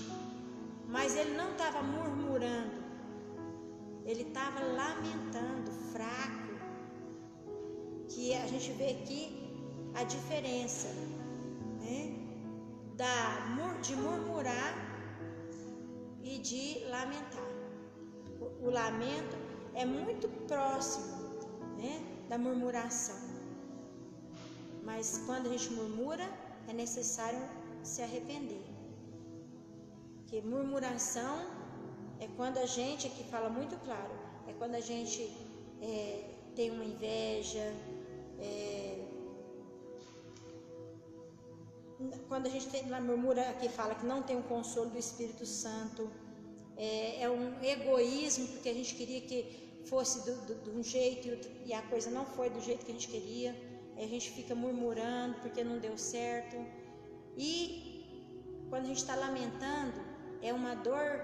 [0.87, 2.83] mas ele não estava murmurando,
[4.05, 6.49] ele estava lamentando, fraco.
[8.07, 9.21] Que a gente vê aqui
[9.93, 10.87] a diferença
[11.79, 12.15] né,
[12.95, 13.45] da,
[13.81, 14.73] de murmurar
[16.23, 17.49] e de lamentar.
[18.41, 19.37] O, o lamento
[19.73, 21.05] é muito próximo
[21.77, 23.19] né, da murmuração.
[24.83, 26.27] Mas quando a gente murmura,
[26.67, 27.39] é necessário
[27.83, 28.68] se arrepender.
[30.29, 31.37] Que murmuração
[32.19, 34.13] é quando a gente, aqui fala muito claro,
[34.47, 35.21] é quando a gente
[35.81, 36.23] é,
[36.55, 37.73] tem uma inveja,
[38.39, 39.05] é,
[42.27, 46.07] quando a gente tem murmura aqui fala que não tem o consolo do Espírito Santo,
[46.77, 49.39] é, é um egoísmo, porque a gente queria que
[49.85, 51.27] fosse de um jeito
[51.65, 53.55] e a coisa não foi do jeito que a gente queria.
[53.97, 56.55] A gente fica murmurando porque não deu certo.
[57.35, 57.49] E
[58.69, 60.08] quando a gente está lamentando,
[60.41, 61.21] é uma dor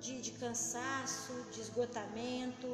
[0.00, 2.68] de, de cansaço, de esgotamento,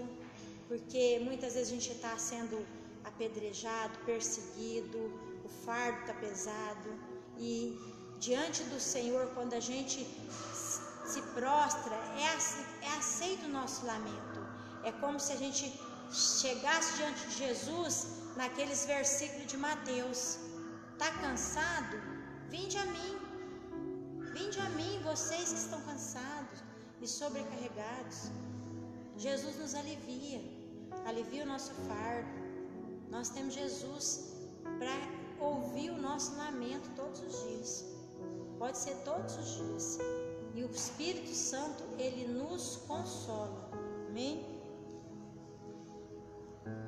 [0.68, 2.64] porque muitas vezes a gente está sendo
[3.04, 4.98] apedrejado, perseguido,
[5.44, 6.90] o fardo está pesado
[7.38, 7.76] e
[8.20, 10.06] diante do Senhor, quando a gente
[11.12, 14.40] se prostra, é, é aceito o nosso lamento.
[14.82, 15.64] É como se a gente
[16.10, 18.06] chegasse diante de Jesus
[18.36, 20.38] naqueles versículos de Mateus.
[20.92, 21.96] Está cansado?
[22.48, 23.23] Vinde a mim.
[24.34, 26.58] Vinde a mim, vocês que estão cansados
[27.00, 28.30] e sobrecarregados.
[29.16, 30.40] Jesus nos alivia,
[31.06, 32.28] alivia o nosso fardo.
[33.10, 34.32] Nós temos Jesus
[34.80, 34.96] para
[35.38, 37.84] ouvir o nosso lamento todos os dias.
[38.58, 39.98] Pode ser todos os dias.
[40.52, 43.70] E o Espírito Santo, ele nos consola.
[44.08, 44.44] Amém?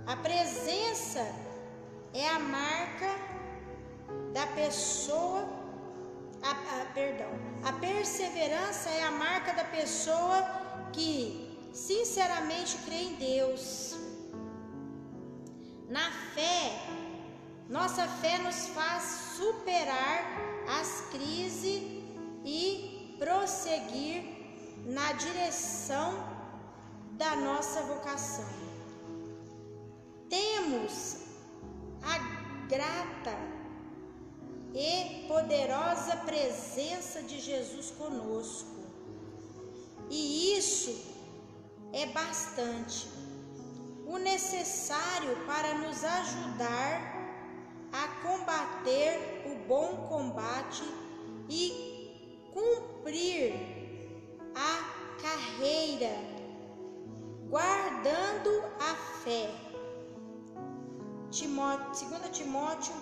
[0.04, 1.24] A presença
[2.12, 3.10] é a marca
[4.32, 5.55] da pessoa.
[6.42, 7.30] A, a, perdão.
[7.64, 10.42] A perseverança é a marca da pessoa
[10.92, 13.96] que sinceramente crê em Deus.
[15.88, 16.72] Na fé,
[17.68, 19.02] nossa fé nos faz
[19.36, 20.24] superar
[20.80, 21.82] as crises
[22.44, 24.24] e prosseguir
[24.84, 26.14] na direção
[27.12, 28.48] da nossa vocação.
[30.28, 31.18] Temos
[32.02, 32.18] a
[32.68, 33.55] grata
[34.78, 38.76] e poderosa presença de Jesus conosco.
[40.10, 40.94] E isso
[41.94, 43.08] é bastante.
[44.06, 47.16] O necessário para nos ajudar
[47.90, 50.84] a combater o bom combate
[51.48, 53.54] e cumprir
[54.54, 56.14] a carreira,
[57.48, 59.50] guardando a fé.
[61.30, 62.94] Timóteo, 2 Timóteo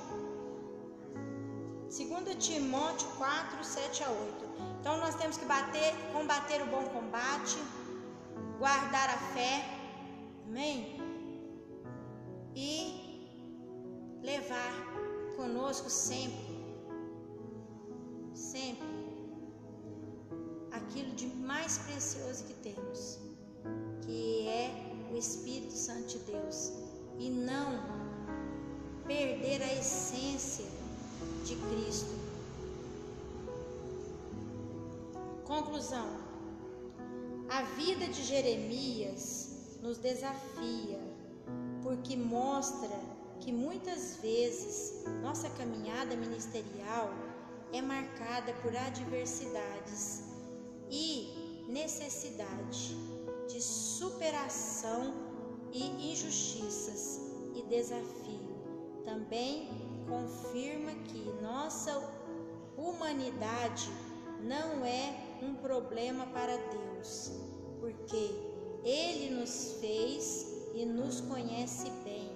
[1.97, 4.45] 2 Timóteo 4, 7 a 8.
[4.81, 7.57] Então nós temos que bater, combater o bom combate,
[8.59, 9.65] guardar a fé.
[10.49, 11.01] Amém?
[12.53, 14.73] E levar
[15.37, 16.59] conosco sempre,
[18.35, 18.89] sempre,
[20.73, 23.21] aquilo de mais precioso que temos,
[24.03, 26.73] que é o Espírito Santo de Deus,
[27.21, 27.85] e não
[29.07, 30.84] perder a essência
[31.45, 32.15] de Cristo.
[35.45, 36.09] Conclusão:
[37.49, 40.99] a vida de Jeremias nos desafia,
[41.83, 42.99] porque mostra
[43.41, 47.13] que muitas vezes nossa caminhada ministerial
[47.73, 50.23] é marcada por adversidades
[50.91, 52.97] e necessidade
[53.49, 55.13] de superação
[55.73, 57.21] e injustiças
[57.55, 58.55] e desafio.
[59.05, 62.03] Também confirma que nossa
[62.77, 63.91] humanidade
[64.41, 67.33] não é um problema para Deus,
[67.81, 68.31] porque
[68.85, 72.35] Ele nos fez e nos conhece bem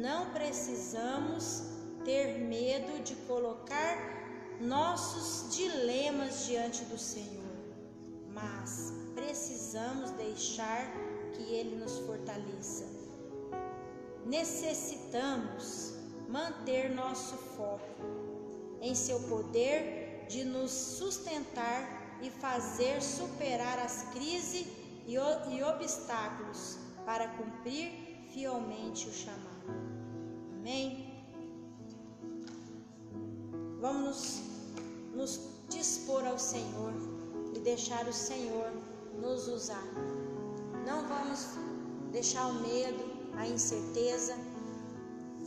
[0.00, 1.62] não precisamos
[2.04, 3.98] ter medo de colocar
[4.60, 7.44] nossos dilemas diante do Senhor,
[8.32, 10.90] mas precisamos deixar
[11.34, 12.86] que Ele nos fortaleça.
[14.24, 15.94] Necessitamos
[16.30, 17.80] manter nosso foco
[18.80, 24.66] em Seu poder de nos sustentar e fazer superar as crises
[25.06, 27.90] e, e obstáculos para cumprir
[28.32, 29.70] fielmente o chamado.
[30.58, 31.10] Amém?
[33.80, 34.40] Vamos
[35.14, 36.92] nos, nos dispor ao Senhor
[37.54, 38.70] e deixar o Senhor
[39.20, 39.84] nos usar.
[40.86, 41.46] Não vamos
[42.12, 43.04] deixar o medo,
[43.36, 44.36] a incerteza,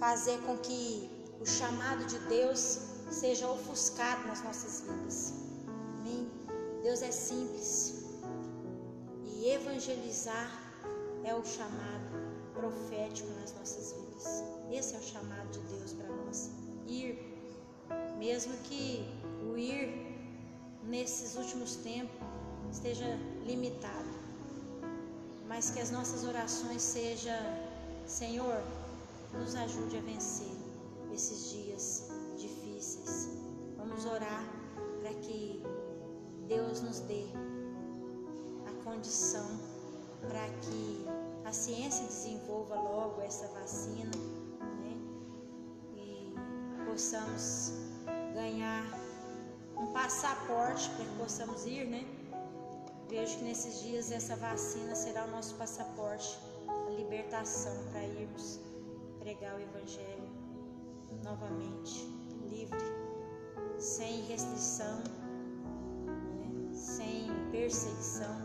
[0.04, 2.62] fazer com que o chamado de Deus
[3.10, 5.34] seja ofuscado nas nossas vidas.
[6.00, 6.30] Amém?
[6.84, 8.04] Deus é simples
[9.24, 10.52] e evangelizar
[11.24, 12.16] é o chamado
[12.54, 14.44] profético nas nossas vidas.
[14.70, 16.50] Esse é o chamado de Deus para nós.
[16.86, 17.18] Ir,
[18.20, 19.08] mesmo que
[19.50, 19.88] o ir
[20.84, 22.28] nesses últimos tempos
[22.70, 23.08] esteja
[23.46, 24.14] limitado,
[25.48, 27.42] mas que as nossas orações sejam:
[28.06, 28.62] Senhor,
[29.34, 30.56] nos ajude a vencer
[31.14, 33.30] esses dias difíceis.
[33.78, 34.44] Vamos orar
[35.02, 35.64] para que
[36.48, 37.26] Deus nos dê
[38.68, 39.48] a condição
[40.22, 41.06] para que
[41.46, 44.12] a ciência desenvolva logo essa vacina
[46.94, 47.74] possamos
[48.36, 48.86] ganhar
[49.76, 52.06] um passaporte para que possamos ir, né?
[53.10, 58.60] Vejo que nesses dias essa vacina será o nosso passaporte, a libertação para irmos
[59.24, 60.30] pregar o Evangelho
[61.24, 62.06] novamente,
[62.50, 62.78] livre,
[63.80, 66.74] sem restrição, né?
[66.74, 68.36] sem perseguição,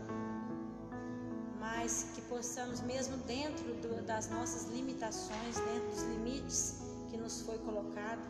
[1.59, 7.57] mas que possamos, mesmo dentro do, das nossas limitações, dentro dos limites que nos foi
[7.57, 8.21] colocado,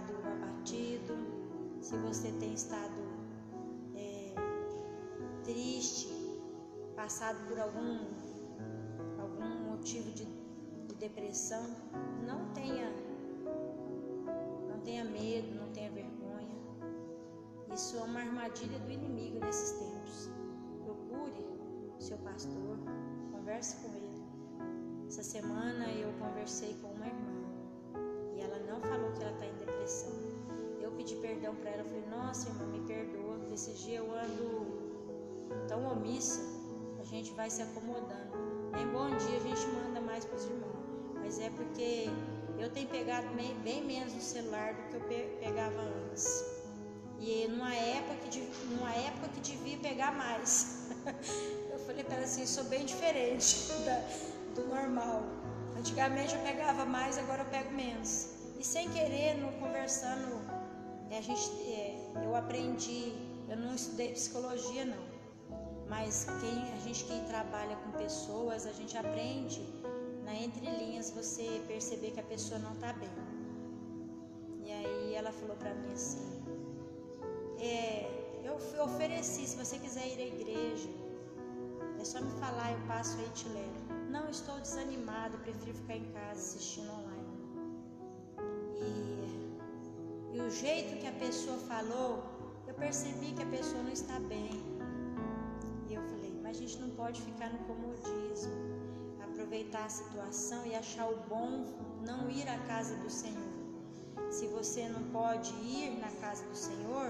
[0.00, 1.14] estado abatido,
[1.80, 3.00] se você tem estado
[3.94, 4.34] é,
[5.44, 6.08] triste,
[6.96, 7.98] passado por algum,
[9.20, 10.24] algum motivo de,
[10.86, 11.62] de depressão,
[12.26, 12.90] não tenha,
[14.68, 16.48] não tenha medo, não tenha vergonha.
[17.74, 20.30] Isso é uma armadilha do inimigo nesses tempos.
[20.84, 21.44] Procure
[21.98, 22.78] o seu pastor,
[23.32, 25.06] converse com ele.
[25.06, 27.29] Essa semana eu conversei com uma irmã
[30.80, 35.66] Eu pedi perdão para ela, falei, nossa irmã, me perdoa, porque esse dia eu ando
[35.68, 36.40] tão omissa,
[37.00, 38.30] a gente vai se acomodando.
[38.80, 40.84] Em bom dia a gente manda mais para os irmãos,
[41.16, 42.08] mas é porque
[42.58, 46.44] eu tenho pegado bem, bem menos no celular do que eu pe pegava antes.
[47.18, 50.88] E numa época que, numa época que devia pegar mais.
[51.70, 54.00] eu falei para ela assim, sou bem diferente da,
[54.54, 55.22] do normal.
[55.76, 58.39] Antigamente eu pegava mais, agora eu pego menos.
[58.60, 60.32] E sem querer, no conversando,
[61.10, 63.14] é, a gente, é, eu aprendi,
[63.48, 65.02] eu não estudei psicologia não,
[65.88, 69.62] mas quem, a gente que trabalha com pessoas, a gente aprende
[70.26, 73.08] na entrelinhas você perceber que a pessoa não está bem.
[74.66, 76.30] E aí ela falou para mim assim,
[77.58, 78.10] é,
[78.44, 80.90] eu ofereci, se você quiser ir à igreja,
[81.98, 84.10] é só me falar, eu passo aí e te levo.
[84.10, 87.09] Não estou desanimada, prefiro ficar em casa assistindo online.
[88.80, 92.24] E, e o jeito que a pessoa falou,
[92.66, 94.50] eu percebi que a pessoa não está bem.
[95.88, 98.52] E eu falei, mas a gente não pode ficar no comodismo,
[99.22, 101.66] aproveitar a situação e achar o bom
[102.04, 103.50] não ir à casa do Senhor.
[104.30, 107.08] Se você não pode ir na casa do Senhor,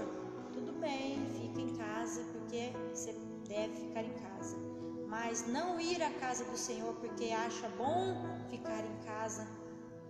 [0.53, 3.13] tudo bem, fica em casa, porque você
[3.47, 4.71] deve ficar em casa
[5.11, 8.15] mas não ir à casa do Senhor porque acha bom
[8.49, 9.45] ficar em casa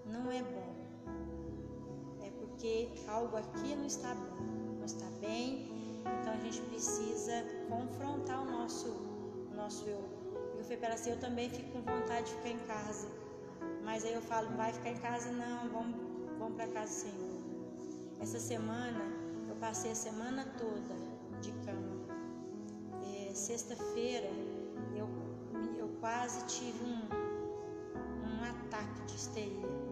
[0.06, 0.71] não é bom.
[2.62, 5.68] Porque algo aqui não está bom, não está bem.
[6.02, 9.98] Então a gente precisa confrontar o nosso, o nosso eu.
[10.56, 13.08] Eu falei para ela assim, eu também fico com vontade de ficar em casa.
[13.84, 15.96] Mas aí eu falo, vai ficar em casa não, vamos,
[16.38, 17.42] vamos para casa Senhor.
[18.20, 19.02] Essa semana,
[19.50, 20.96] eu passei a semana toda
[21.42, 21.98] de cama.
[23.04, 24.30] É, Sexta-feira,
[24.96, 25.10] eu,
[25.80, 27.10] eu quase tive um,
[28.30, 29.91] um ataque de histeria,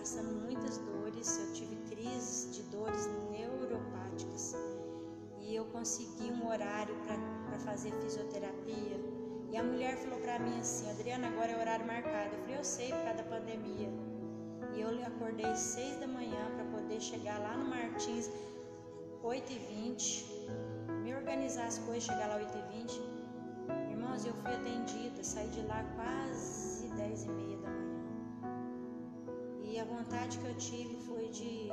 [0.00, 4.56] passando muitas dores, eu tive crises de dores neuropáticas
[5.42, 6.94] e eu consegui um horário
[7.46, 8.98] para fazer fisioterapia.
[9.52, 12.34] E a mulher falou para mim assim: Adriana, agora é horário marcado.
[12.34, 13.90] Eu falei: Eu sei, por causa da pandemia.
[14.74, 18.30] E eu acordei seis da manhã para poder chegar lá no Martins,
[19.22, 20.24] 8h20,
[21.02, 23.20] me organizar as coisas, chegar lá 8h20
[24.10, 27.69] irmãos, eu fui atendida, saí de lá quase dez e meia da manhã.
[27.69, 27.69] A
[29.94, 31.68] vontade que eu tive foi de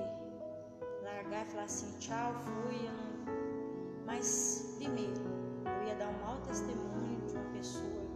[1.03, 2.79] largar e falar assim, tchau, fui.
[2.89, 4.05] Não...
[4.05, 5.21] Mas, primeiro,
[5.65, 8.07] eu ia dar um mau testemunho de uma pessoa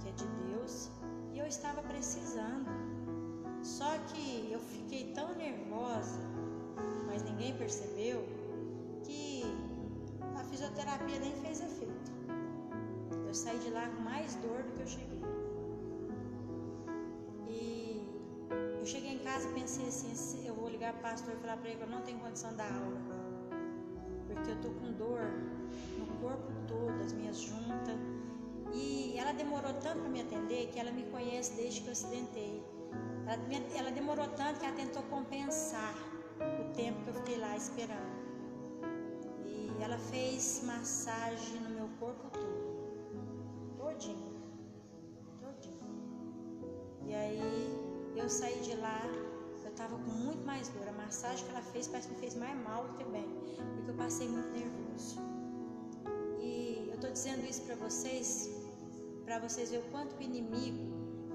[0.00, 0.90] que é de Deus
[1.32, 2.70] e eu estava precisando.
[3.62, 6.20] Só que eu fiquei tão nervosa,
[7.06, 8.24] mas ninguém percebeu,
[9.04, 9.42] que
[10.38, 12.16] a fisioterapia nem fez efeito
[13.36, 15.25] saí de lá com mais dor do que eu cheguei.
[18.86, 21.56] Eu cheguei em casa e pensei assim, eu vou ligar para o pastor e falar
[21.56, 23.00] para ele que eu não tenho condição da aula.
[24.28, 25.22] Porque eu tô com dor
[25.98, 27.98] no corpo todo, as minhas juntas.
[28.72, 32.62] E ela demorou tanto para me atender que ela me conhece desde que eu acidentei.
[33.26, 33.42] Ela,
[33.76, 35.94] ela demorou tanto que ela tentou compensar
[36.38, 38.14] o tempo que eu fiquei lá esperando.
[39.44, 41.65] E ela fez massagem
[48.26, 49.02] eu saí de lá,
[49.64, 50.88] eu tava com muito mais dor.
[50.88, 53.28] A massagem que ela fez parece que me fez mais mal do que bem,
[53.74, 55.20] porque eu passei muito nervoso.
[56.40, 58.50] E eu tô dizendo isso para vocês,
[59.24, 60.84] para vocês verem o quanto o inimigo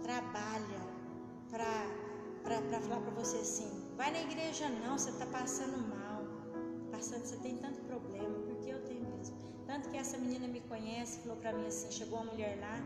[0.04, 0.82] trabalha
[1.50, 6.20] para falar para você assim, vai na igreja não, você está passando mal.
[6.92, 9.38] Passando, você tem tanto problema, porque eu tenho mesmo.
[9.66, 12.78] Tanto que essa menina me conhece, falou para mim assim, chegou uma mulher lá,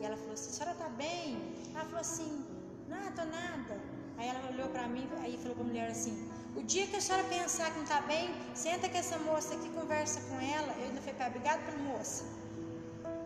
[0.00, 1.40] e ela falou assim, a senhora tá bem?
[1.72, 2.44] Ela falou assim,
[2.88, 3.74] não, tô nada.
[4.16, 6.14] Aí ela olhou para mim, aí falou para a mulher assim,
[6.56, 9.68] o dia que a senhora pensar que não tá bem, senta com essa moça aqui,
[9.70, 10.74] conversa com ela.
[10.78, 12.24] Eu ainda falei para obrigado pela moça.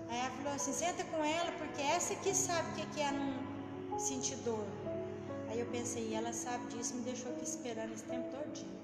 [0.09, 3.99] Aí ela falou assim, senta com ela, porque essa aqui sabe o que é não
[3.99, 4.67] sentir dor.
[5.49, 8.83] Aí eu pensei, ela sabe disso, me deixou aqui esperando esse tempo todinho.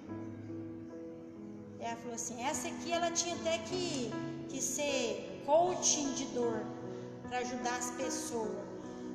[1.80, 4.10] E ela falou assim, essa aqui ela tinha até que,
[4.48, 6.62] que ser coaching de dor
[7.28, 8.67] para ajudar as pessoas.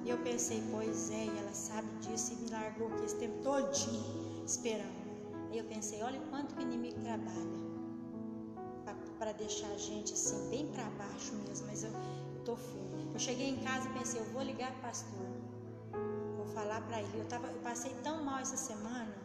[0.06, 4.44] E eu pensei, pois é, ela sabe disso e me largou aqui esse tempo todinho
[4.46, 5.04] esperando.
[5.52, 7.64] Aí eu pensei, olha quanto que o inimigo trabalha
[9.24, 11.92] para deixar a gente assim, bem para baixo mesmo, mas eu,
[12.44, 13.10] tô firme.
[13.14, 15.28] Eu cheguei em casa e pensei, eu vou ligar para pastor,
[16.36, 17.20] vou falar para ele.
[17.20, 19.16] Eu, tava, eu passei tão mal essa semana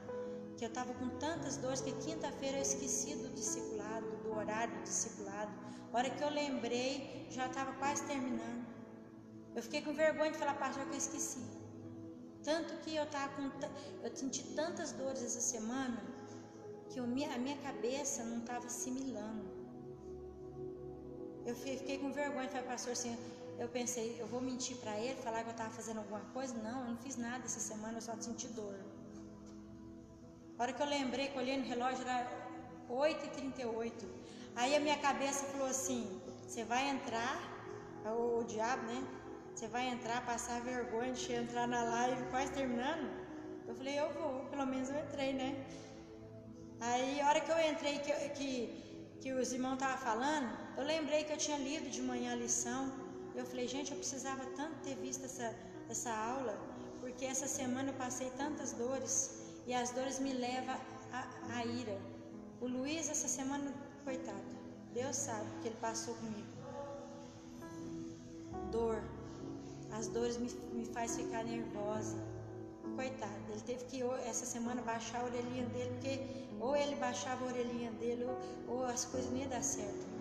[0.57, 4.83] que eu estava com tantas dores que quinta-feira eu esqueci do discipulado, do horário do
[4.85, 5.51] discipulado.
[5.93, 8.68] A hora que eu lembrei, já estava quase terminando.
[9.59, 11.41] Eu fiquei com vergonha de falar, pastor, que eu esqueci.
[12.49, 13.45] Tanto que eu tava com.
[14.07, 16.01] Eu senti tantas dores essa semana
[16.91, 19.45] que a minha cabeça não estava assimilando.
[21.45, 23.19] Eu fiquei com vergonha, falei, pastor, assim,
[23.59, 26.55] eu pensei, eu vou mentir para ele, falar que eu estava fazendo alguma coisa?
[26.55, 28.79] Não, eu não fiz nada essa semana, eu só senti dor.
[30.57, 32.31] A hora que eu lembrei, que eu olhei no relógio, era
[32.89, 33.93] 8h38.
[34.55, 37.37] Aí a minha cabeça falou assim, você vai entrar,
[38.05, 39.18] o, o diabo, né?
[39.59, 43.07] Você vai entrar, passar vergonha de entrar na live quase terminando?
[43.67, 45.49] Eu falei, eu vou, pelo menos eu entrei, né?
[46.81, 48.51] Aí, a hora que eu entrei, que, que,
[49.21, 52.83] que os irmãos estavam falando, eu lembrei que eu tinha lido de manhã a lição.
[53.35, 55.53] Eu falei, gente, eu precisava tanto ter visto essa,
[55.91, 56.57] essa aula,
[57.01, 60.77] porque essa semana eu passei tantas dores e as dores me levam
[61.51, 61.99] à ira.
[62.61, 64.51] O Luiz, essa semana, coitado,
[64.95, 66.47] Deus sabe o que ele passou comigo.
[68.71, 69.18] Dor.
[69.93, 72.17] As dores me, me faz ficar nervosa
[72.99, 76.21] coitado, ele teve que essa semana baixar a orelhinha dele, porque
[76.61, 78.37] ou ele baixava a orelhinha dele, ou,
[78.75, 80.05] ou as coisas não iam dar certo.
[80.11, 80.19] Né?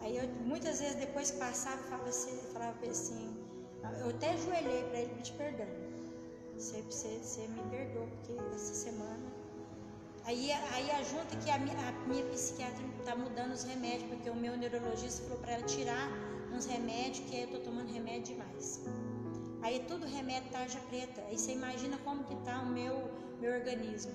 [0.00, 3.36] Aí eu, muitas vezes depois que passava, falava assim, falava assim,
[4.00, 5.66] eu até ajoelhei para ele pedir perdão.
[6.56, 9.32] Você, você, você me perdoa, porque essa semana.
[10.24, 14.28] Aí, aí a junta que a minha, a minha psiquiatra está mudando os remédios, porque
[14.28, 16.10] o meu neurologista falou para ela tirar
[16.54, 18.84] uns remédios, que eu estou tomando remédio demais.
[19.62, 21.20] Aí tudo remédio tarja preta.
[21.22, 24.12] Aí você imagina como que tá o meu, meu organismo.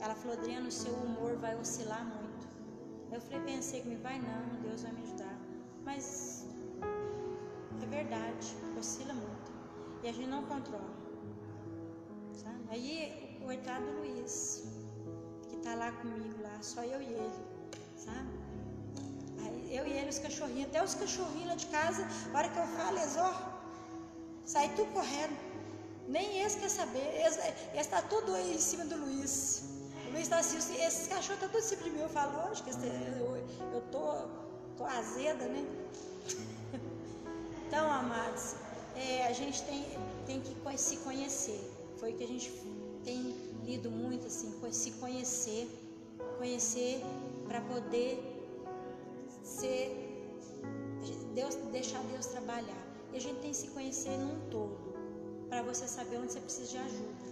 [0.00, 2.48] Ela falou, Adriana, o seu humor vai oscilar muito.
[3.12, 5.38] Eu falei, pensei que me vai não, Deus vai me ajudar.
[5.84, 6.46] Mas
[7.82, 9.52] é verdade, oscila muito.
[10.02, 10.94] E a gente não controla.
[12.32, 12.64] Sabe?
[12.70, 14.64] Aí o coitado Luiz,
[15.48, 17.44] que tá lá comigo lá, só eu e ele,
[17.96, 18.39] sabe?
[19.46, 22.58] Aí, eu e ele, os cachorrinhos, até os cachorrinhos lá de casa, a hora que
[22.58, 23.60] eu falo, eles, ó,
[24.52, 25.36] Sai tudo correndo.
[26.08, 27.06] Nem esse quer saber.
[27.24, 27.40] Esse
[27.72, 29.62] está tudo aí em cima do Luiz.
[30.08, 32.00] O Luiz está assim, esses cachorros estão tá tudo em cima de mim.
[32.00, 33.36] Eu falo, lógico, eu,
[33.72, 34.26] eu tô,
[34.76, 35.64] tô azeda, né?
[37.64, 38.56] então, amados,
[38.96, 39.86] é, a gente tem,
[40.26, 41.60] tem que se conhecer.
[41.98, 42.50] Foi o que a gente
[43.04, 45.68] tem lido muito, assim, se conhecer.
[46.38, 47.04] Conhecer
[47.46, 48.29] para poder
[49.50, 49.84] ser.
[51.34, 52.82] Deus, deixar Deus trabalhar.
[53.12, 54.94] E a gente tem que se conhecer num todo,
[55.48, 57.26] para você saber onde você precisa de ajuda.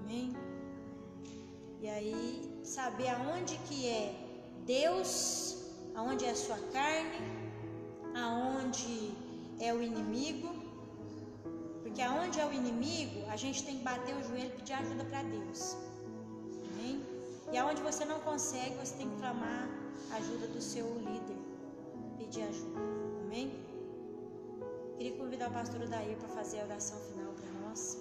[0.00, 0.36] Amém?
[1.80, 4.14] E aí, saber aonde que é
[4.66, 5.16] Deus,
[5.94, 7.20] aonde é a sua carne,
[8.14, 9.12] aonde
[9.60, 10.48] é o inimigo.
[11.82, 15.04] Porque aonde é o inimigo, a gente tem que bater o joelho e pedir ajuda
[15.04, 15.76] para Deus.
[16.68, 17.00] Amém?
[17.52, 21.36] E aonde você não consegue, você tem que clamar ajuda do seu líder.
[22.18, 22.80] Pedir ajuda.
[23.24, 23.52] Amém?
[24.96, 27.98] Queria convidar o pastor Daí para fazer a oração final para nós.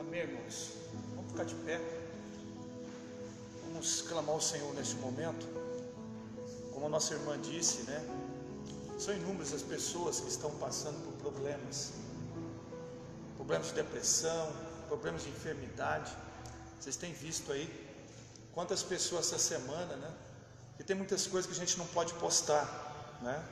[0.00, 0.72] Amém, irmãos.
[1.14, 1.80] Vamos ficar de pé.
[3.66, 5.46] Vamos clamar ao Senhor neste momento.
[6.72, 8.19] Como a nossa irmã disse, né?
[9.04, 11.92] São inúmeras as pessoas que estão passando por problemas.
[13.36, 14.52] Problemas de depressão,
[14.88, 16.12] problemas de enfermidade.
[16.78, 17.66] Vocês têm visto aí
[18.52, 20.10] quantas pessoas essa semana, né?
[20.78, 23.42] E tem muitas coisas que a gente não pode postar, né?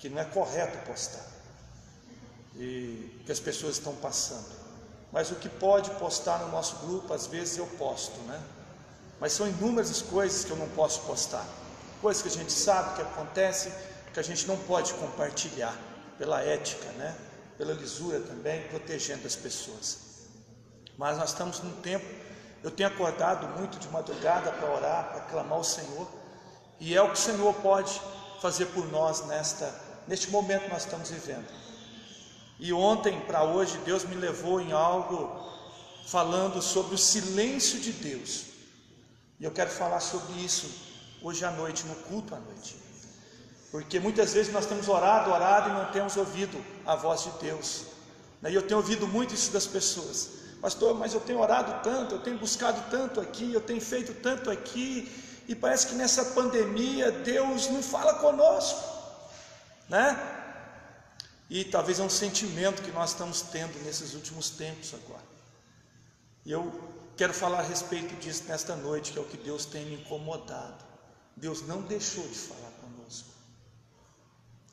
[0.00, 1.26] Que não é correto postar.
[2.56, 4.50] E que as pessoas estão passando.
[5.12, 8.42] Mas o que pode postar no nosso grupo, às vezes eu posto, né?
[9.20, 11.44] mas são inúmeras coisas que eu não posso postar.
[12.00, 13.72] Coisas que a gente sabe que acontece,
[14.12, 15.76] que a gente não pode compartilhar
[16.18, 17.16] pela ética, né?
[17.56, 19.98] Pela lisura também, protegendo as pessoas.
[20.96, 22.06] Mas nós estamos num tempo,
[22.62, 26.08] eu tenho acordado muito de madrugada para orar, para clamar ao Senhor,
[26.80, 28.00] e é o que o Senhor pode
[28.40, 31.46] fazer por nós nesta neste momento que nós estamos vivendo.
[32.58, 35.46] E ontem para hoje Deus me levou em algo
[36.06, 38.46] falando sobre o silêncio de Deus.
[39.38, 40.66] E eu quero falar sobre isso
[41.22, 42.87] hoje à noite, no culto à noite.
[43.70, 47.84] Porque muitas vezes nós temos orado, orado e não temos ouvido a voz de Deus.
[48.48, 50.30] E eu tenho ouvido muito isso das pessoas.
[50.60, 54.50] Pastor, mas eu tenho orado tanto, eu tenho buscado tanto aqui, eu tenho feito tanto
[54.50, 55.12] aqui,
[55.46, 58.82] e parece que nessa pandemia Deus não fala conosco,
[59.88, 60.18] né?
[61.48, 65.24] E talvez é um sentimento que nós estamos tendo nesses últimos tempos agora.
[66.44, 66.72] E eu
[67.16, 70.84] quero falar a respeito disso nesta noite, que é o que Deus tem me incomodado.
[71.36, 72.77] Deus não deixou de falar.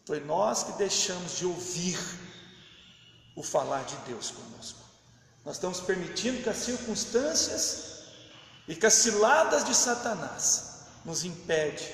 [0.06, 1.98] Foi nós que deixamos de ouvir
[3.36, 4.80] o falar de Deus conosco.
[5.44, 8.06] Nós estamos permitindo que as circunstâncias
[8.68, 11.92] e que as ciladas de Satanás nos impede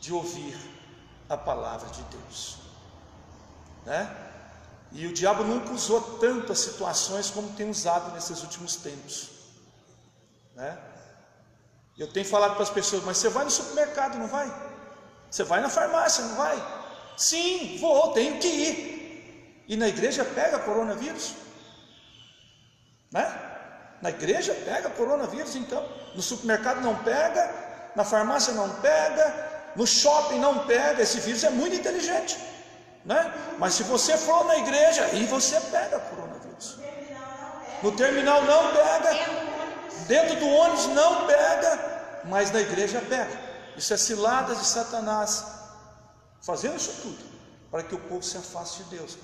[0.00, 0.56] de ouvir
[1.28, 2.56] a palavra de Deus.
[3.84, 4.16] Né?
[4.92, 9.30] E o diabo nunca usou tanto as situações como tem usado nesses últimos tempos.
[10.54, 10.78] Né?
[11.98, 14.75] Eu tenho falado para as pessoas, mas você vai no supermercado, não vai?
[15.30, 16.56] Você vai na farmácia, não vai?
[17.16, 19.64] Sim, vou, tenho que ir.
[19.68, 21.34] E na igreja pega coronavírus?
[23.10, 23.40] Né?
[24.00, 25.86] Na igreja pega coronavírus, então.
[26.14, 27.52] No supermercado não pega,
[27.94, 31.02] na farmácia não pega, no shopping não pega.
[31.02, 32.36] Esse vírus é muito inteligente
[33.06, 33.32] né?
[33.56, 36.78] Mas se você for na igreja, aí você pega coronavírus.
[37.82, 39.10] No terminal não pega,
[40.08, 41.78] dentro do ônibus não pega,
[42.24, 43.45] mas na igreja pega.
[43.76, 45.44] Isso é ciladas de Satanás,
[46.40, 47.36] fazendo isso tudo
[47.70, 49.18] para que o povo se afaste de Deus.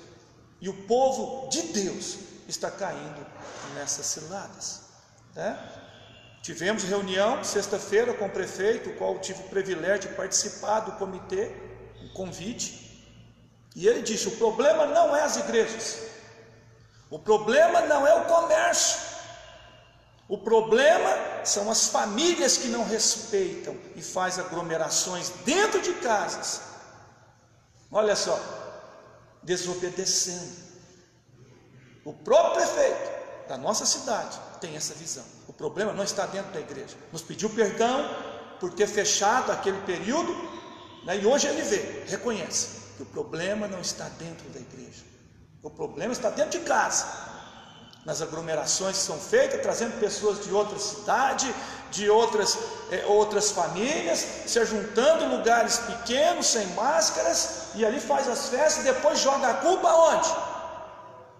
[0.61, 3.25] E o povo de Deus está caindo
[3.73, 4.81] nessas ciladas.
[5.35, 5.57] Né?
[6.41, 11.51] Tivemos reunião sexta-feira com o prefeito, o qual tive o privilégio de participar do comitê,
[12.01, 12.83] um convite.
[13.75, 15.99] E ele disse: o problema não é as igrejas,
[17.09, 18.99] o problema não é o comércio,
[20.27, 21.09] o problema
[21.43, 26.61] são as famílias que não respeitam e faz aglomerações dentro de casas.
[27.91, 28.39] Olha só,
[29.43, 30.63] desobedecendo.
[32.05, 35.25] O próprio prefeito da nossa cidade tem essa visão.
[35.47, 36.95] O problema não está dentro da igreja.
[37.11, 38.09] Nos pediu perdão
[38.59, 40.33] por ter fechado aquele período,
[41.03, 45.03] né, e hoje ele vê, reconhece que o problema não está dentro da igreja,
[45.61, 47.05] o problema está dentro de casa,
[48.05, 51.53] nas aglomerações que são feitas, trazendo pessoas de outra cidade,
[51.89, 52.57] de outras,
[52.91, 58.83] eh, outras famílias, se juntando em lugares pequenos, sem máscaras, e ali faz as festas
[58.83, 60.29] e depois joga a culpa onde?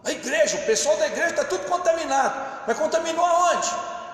[0.03, 3.69] Na igreja, o pessoal da igreja está tudo contaminado, mas contaminou aonde?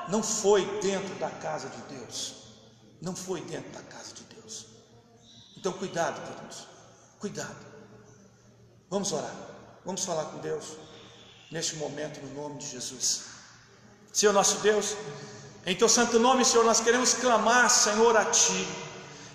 [0.08, 2.36] Não foi dentro da casa de Deus,
[3.02, 4.66] não foi dentro da casa de Deus.
[5.56, 6.68] Então, cuidado, queridos.
[7.20, 7.68] Cuidado.
[8.90, 9.36] Vamos orar.
[9.86, 10.78] Vamos falar com Deus
[11.52, 13.24] neste momento, no nome de Jesus.
[14.12, 14.96] Senhor nosso Deus,
[15.66, 18.68] em teu santo nome, Senhor, nós queremos clamar, Senhor, a Ti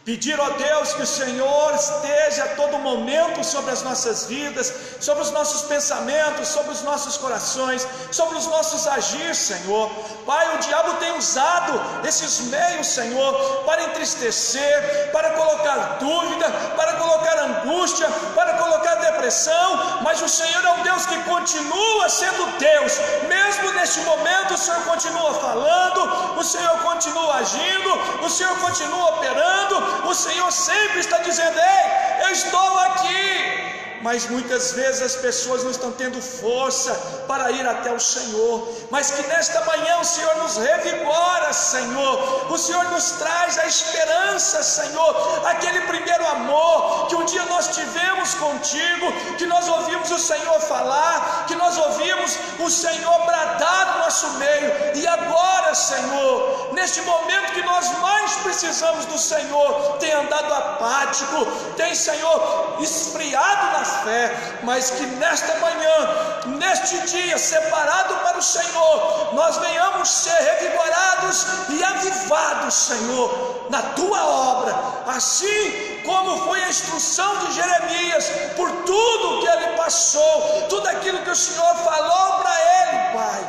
[0.05, 5.23] Pedir, ó Deus, que o Senhor esteja a todo momento sobre as nossas vidas, sobre
[5.23, 9.89] os nossos pensamentos, sobre os nossos corações, sobre os nossos agir, Senhor.
[10.27, 13.33] Pai, o diabo tem usado esses meios, Senhor,
[13.65, 20.73] para entristecer, para colocar dúvida, para colocar angústia, para colocar depressão, mas o Senhor é
[20.73, 22.93] um Deus que continua sendo Deus,
[23.27, 27.91] mesmo neste momento, o Senhor continua falando, o Senhor continua agindo,
[28.23, 33.64] o Senhor continua operando o Senhor sempre está dizendo: Ei, eu estou aqui
[34.05, 36.93] mas muitas vezes as pessoas não estão tendo força
[37.27, 42.59] para ir até o Senhor, mas que nesta manhã o Senhor nos revigora, Senhor, o
[42.59, 45.11] Senhor nos traz a esperança, Senhor,
[45.47, 49.07] aquele primeiro amor que um dia nós tivemos contigo,
[49.39, 54.71] que nós ouvimos o Senhor falar, que nós ouvimos o Senhor bradar no nosso meio,
[54.97, 61.95] e agora, Senhor, neste momento que nós mais precisamos do Senhor, tem andado apático, tem,
[61.95, 69.57] Senhor, esfriado na fé, mas que nesta manhã, neste dia separado para o Senhor, nós
[69.59, 74.75] venhamos ser revigorados e avivados, Senhor, na tua obra,
[75.07, 81.31] assim como foi a instrução de Jeremias, por tudo que ele passou, tudo aquilo que
[81.31, 83.49] o Senhor falou para ele, Pai,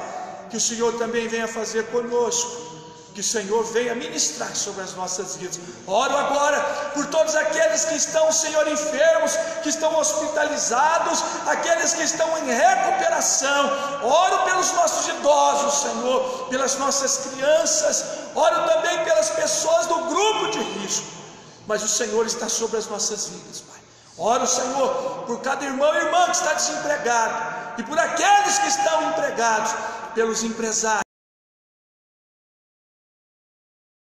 [0.50, 2.75] que o Senhor também venha fazer conosco
[3.16, 5.58] que o Senhor venha ministrar sobre as nossas vidas.
[5.88, 6.60] Oro agora
[6.94, 13.72] por todos aqueles que estão, Senhor, enfermos, que estão hospitalizados, aqueles que estão em recuperação.
[14.04, 18.04] Oro pelos nossos idosos, Senhor, pelas nossas crianças.
[18.36, 21.08] Oro também pelas pessoas do grupo de risco.
[21.66, 23.80] Mas o Senhor está sobre as nossas vidas, Pai.
[24.18, 24.90] Oro, Senhor,
[25.26, 29.74] por cada irmão e irmã que está desempregado e por aqueles que estão empregados,
[30.14, 31.05] pelos empresários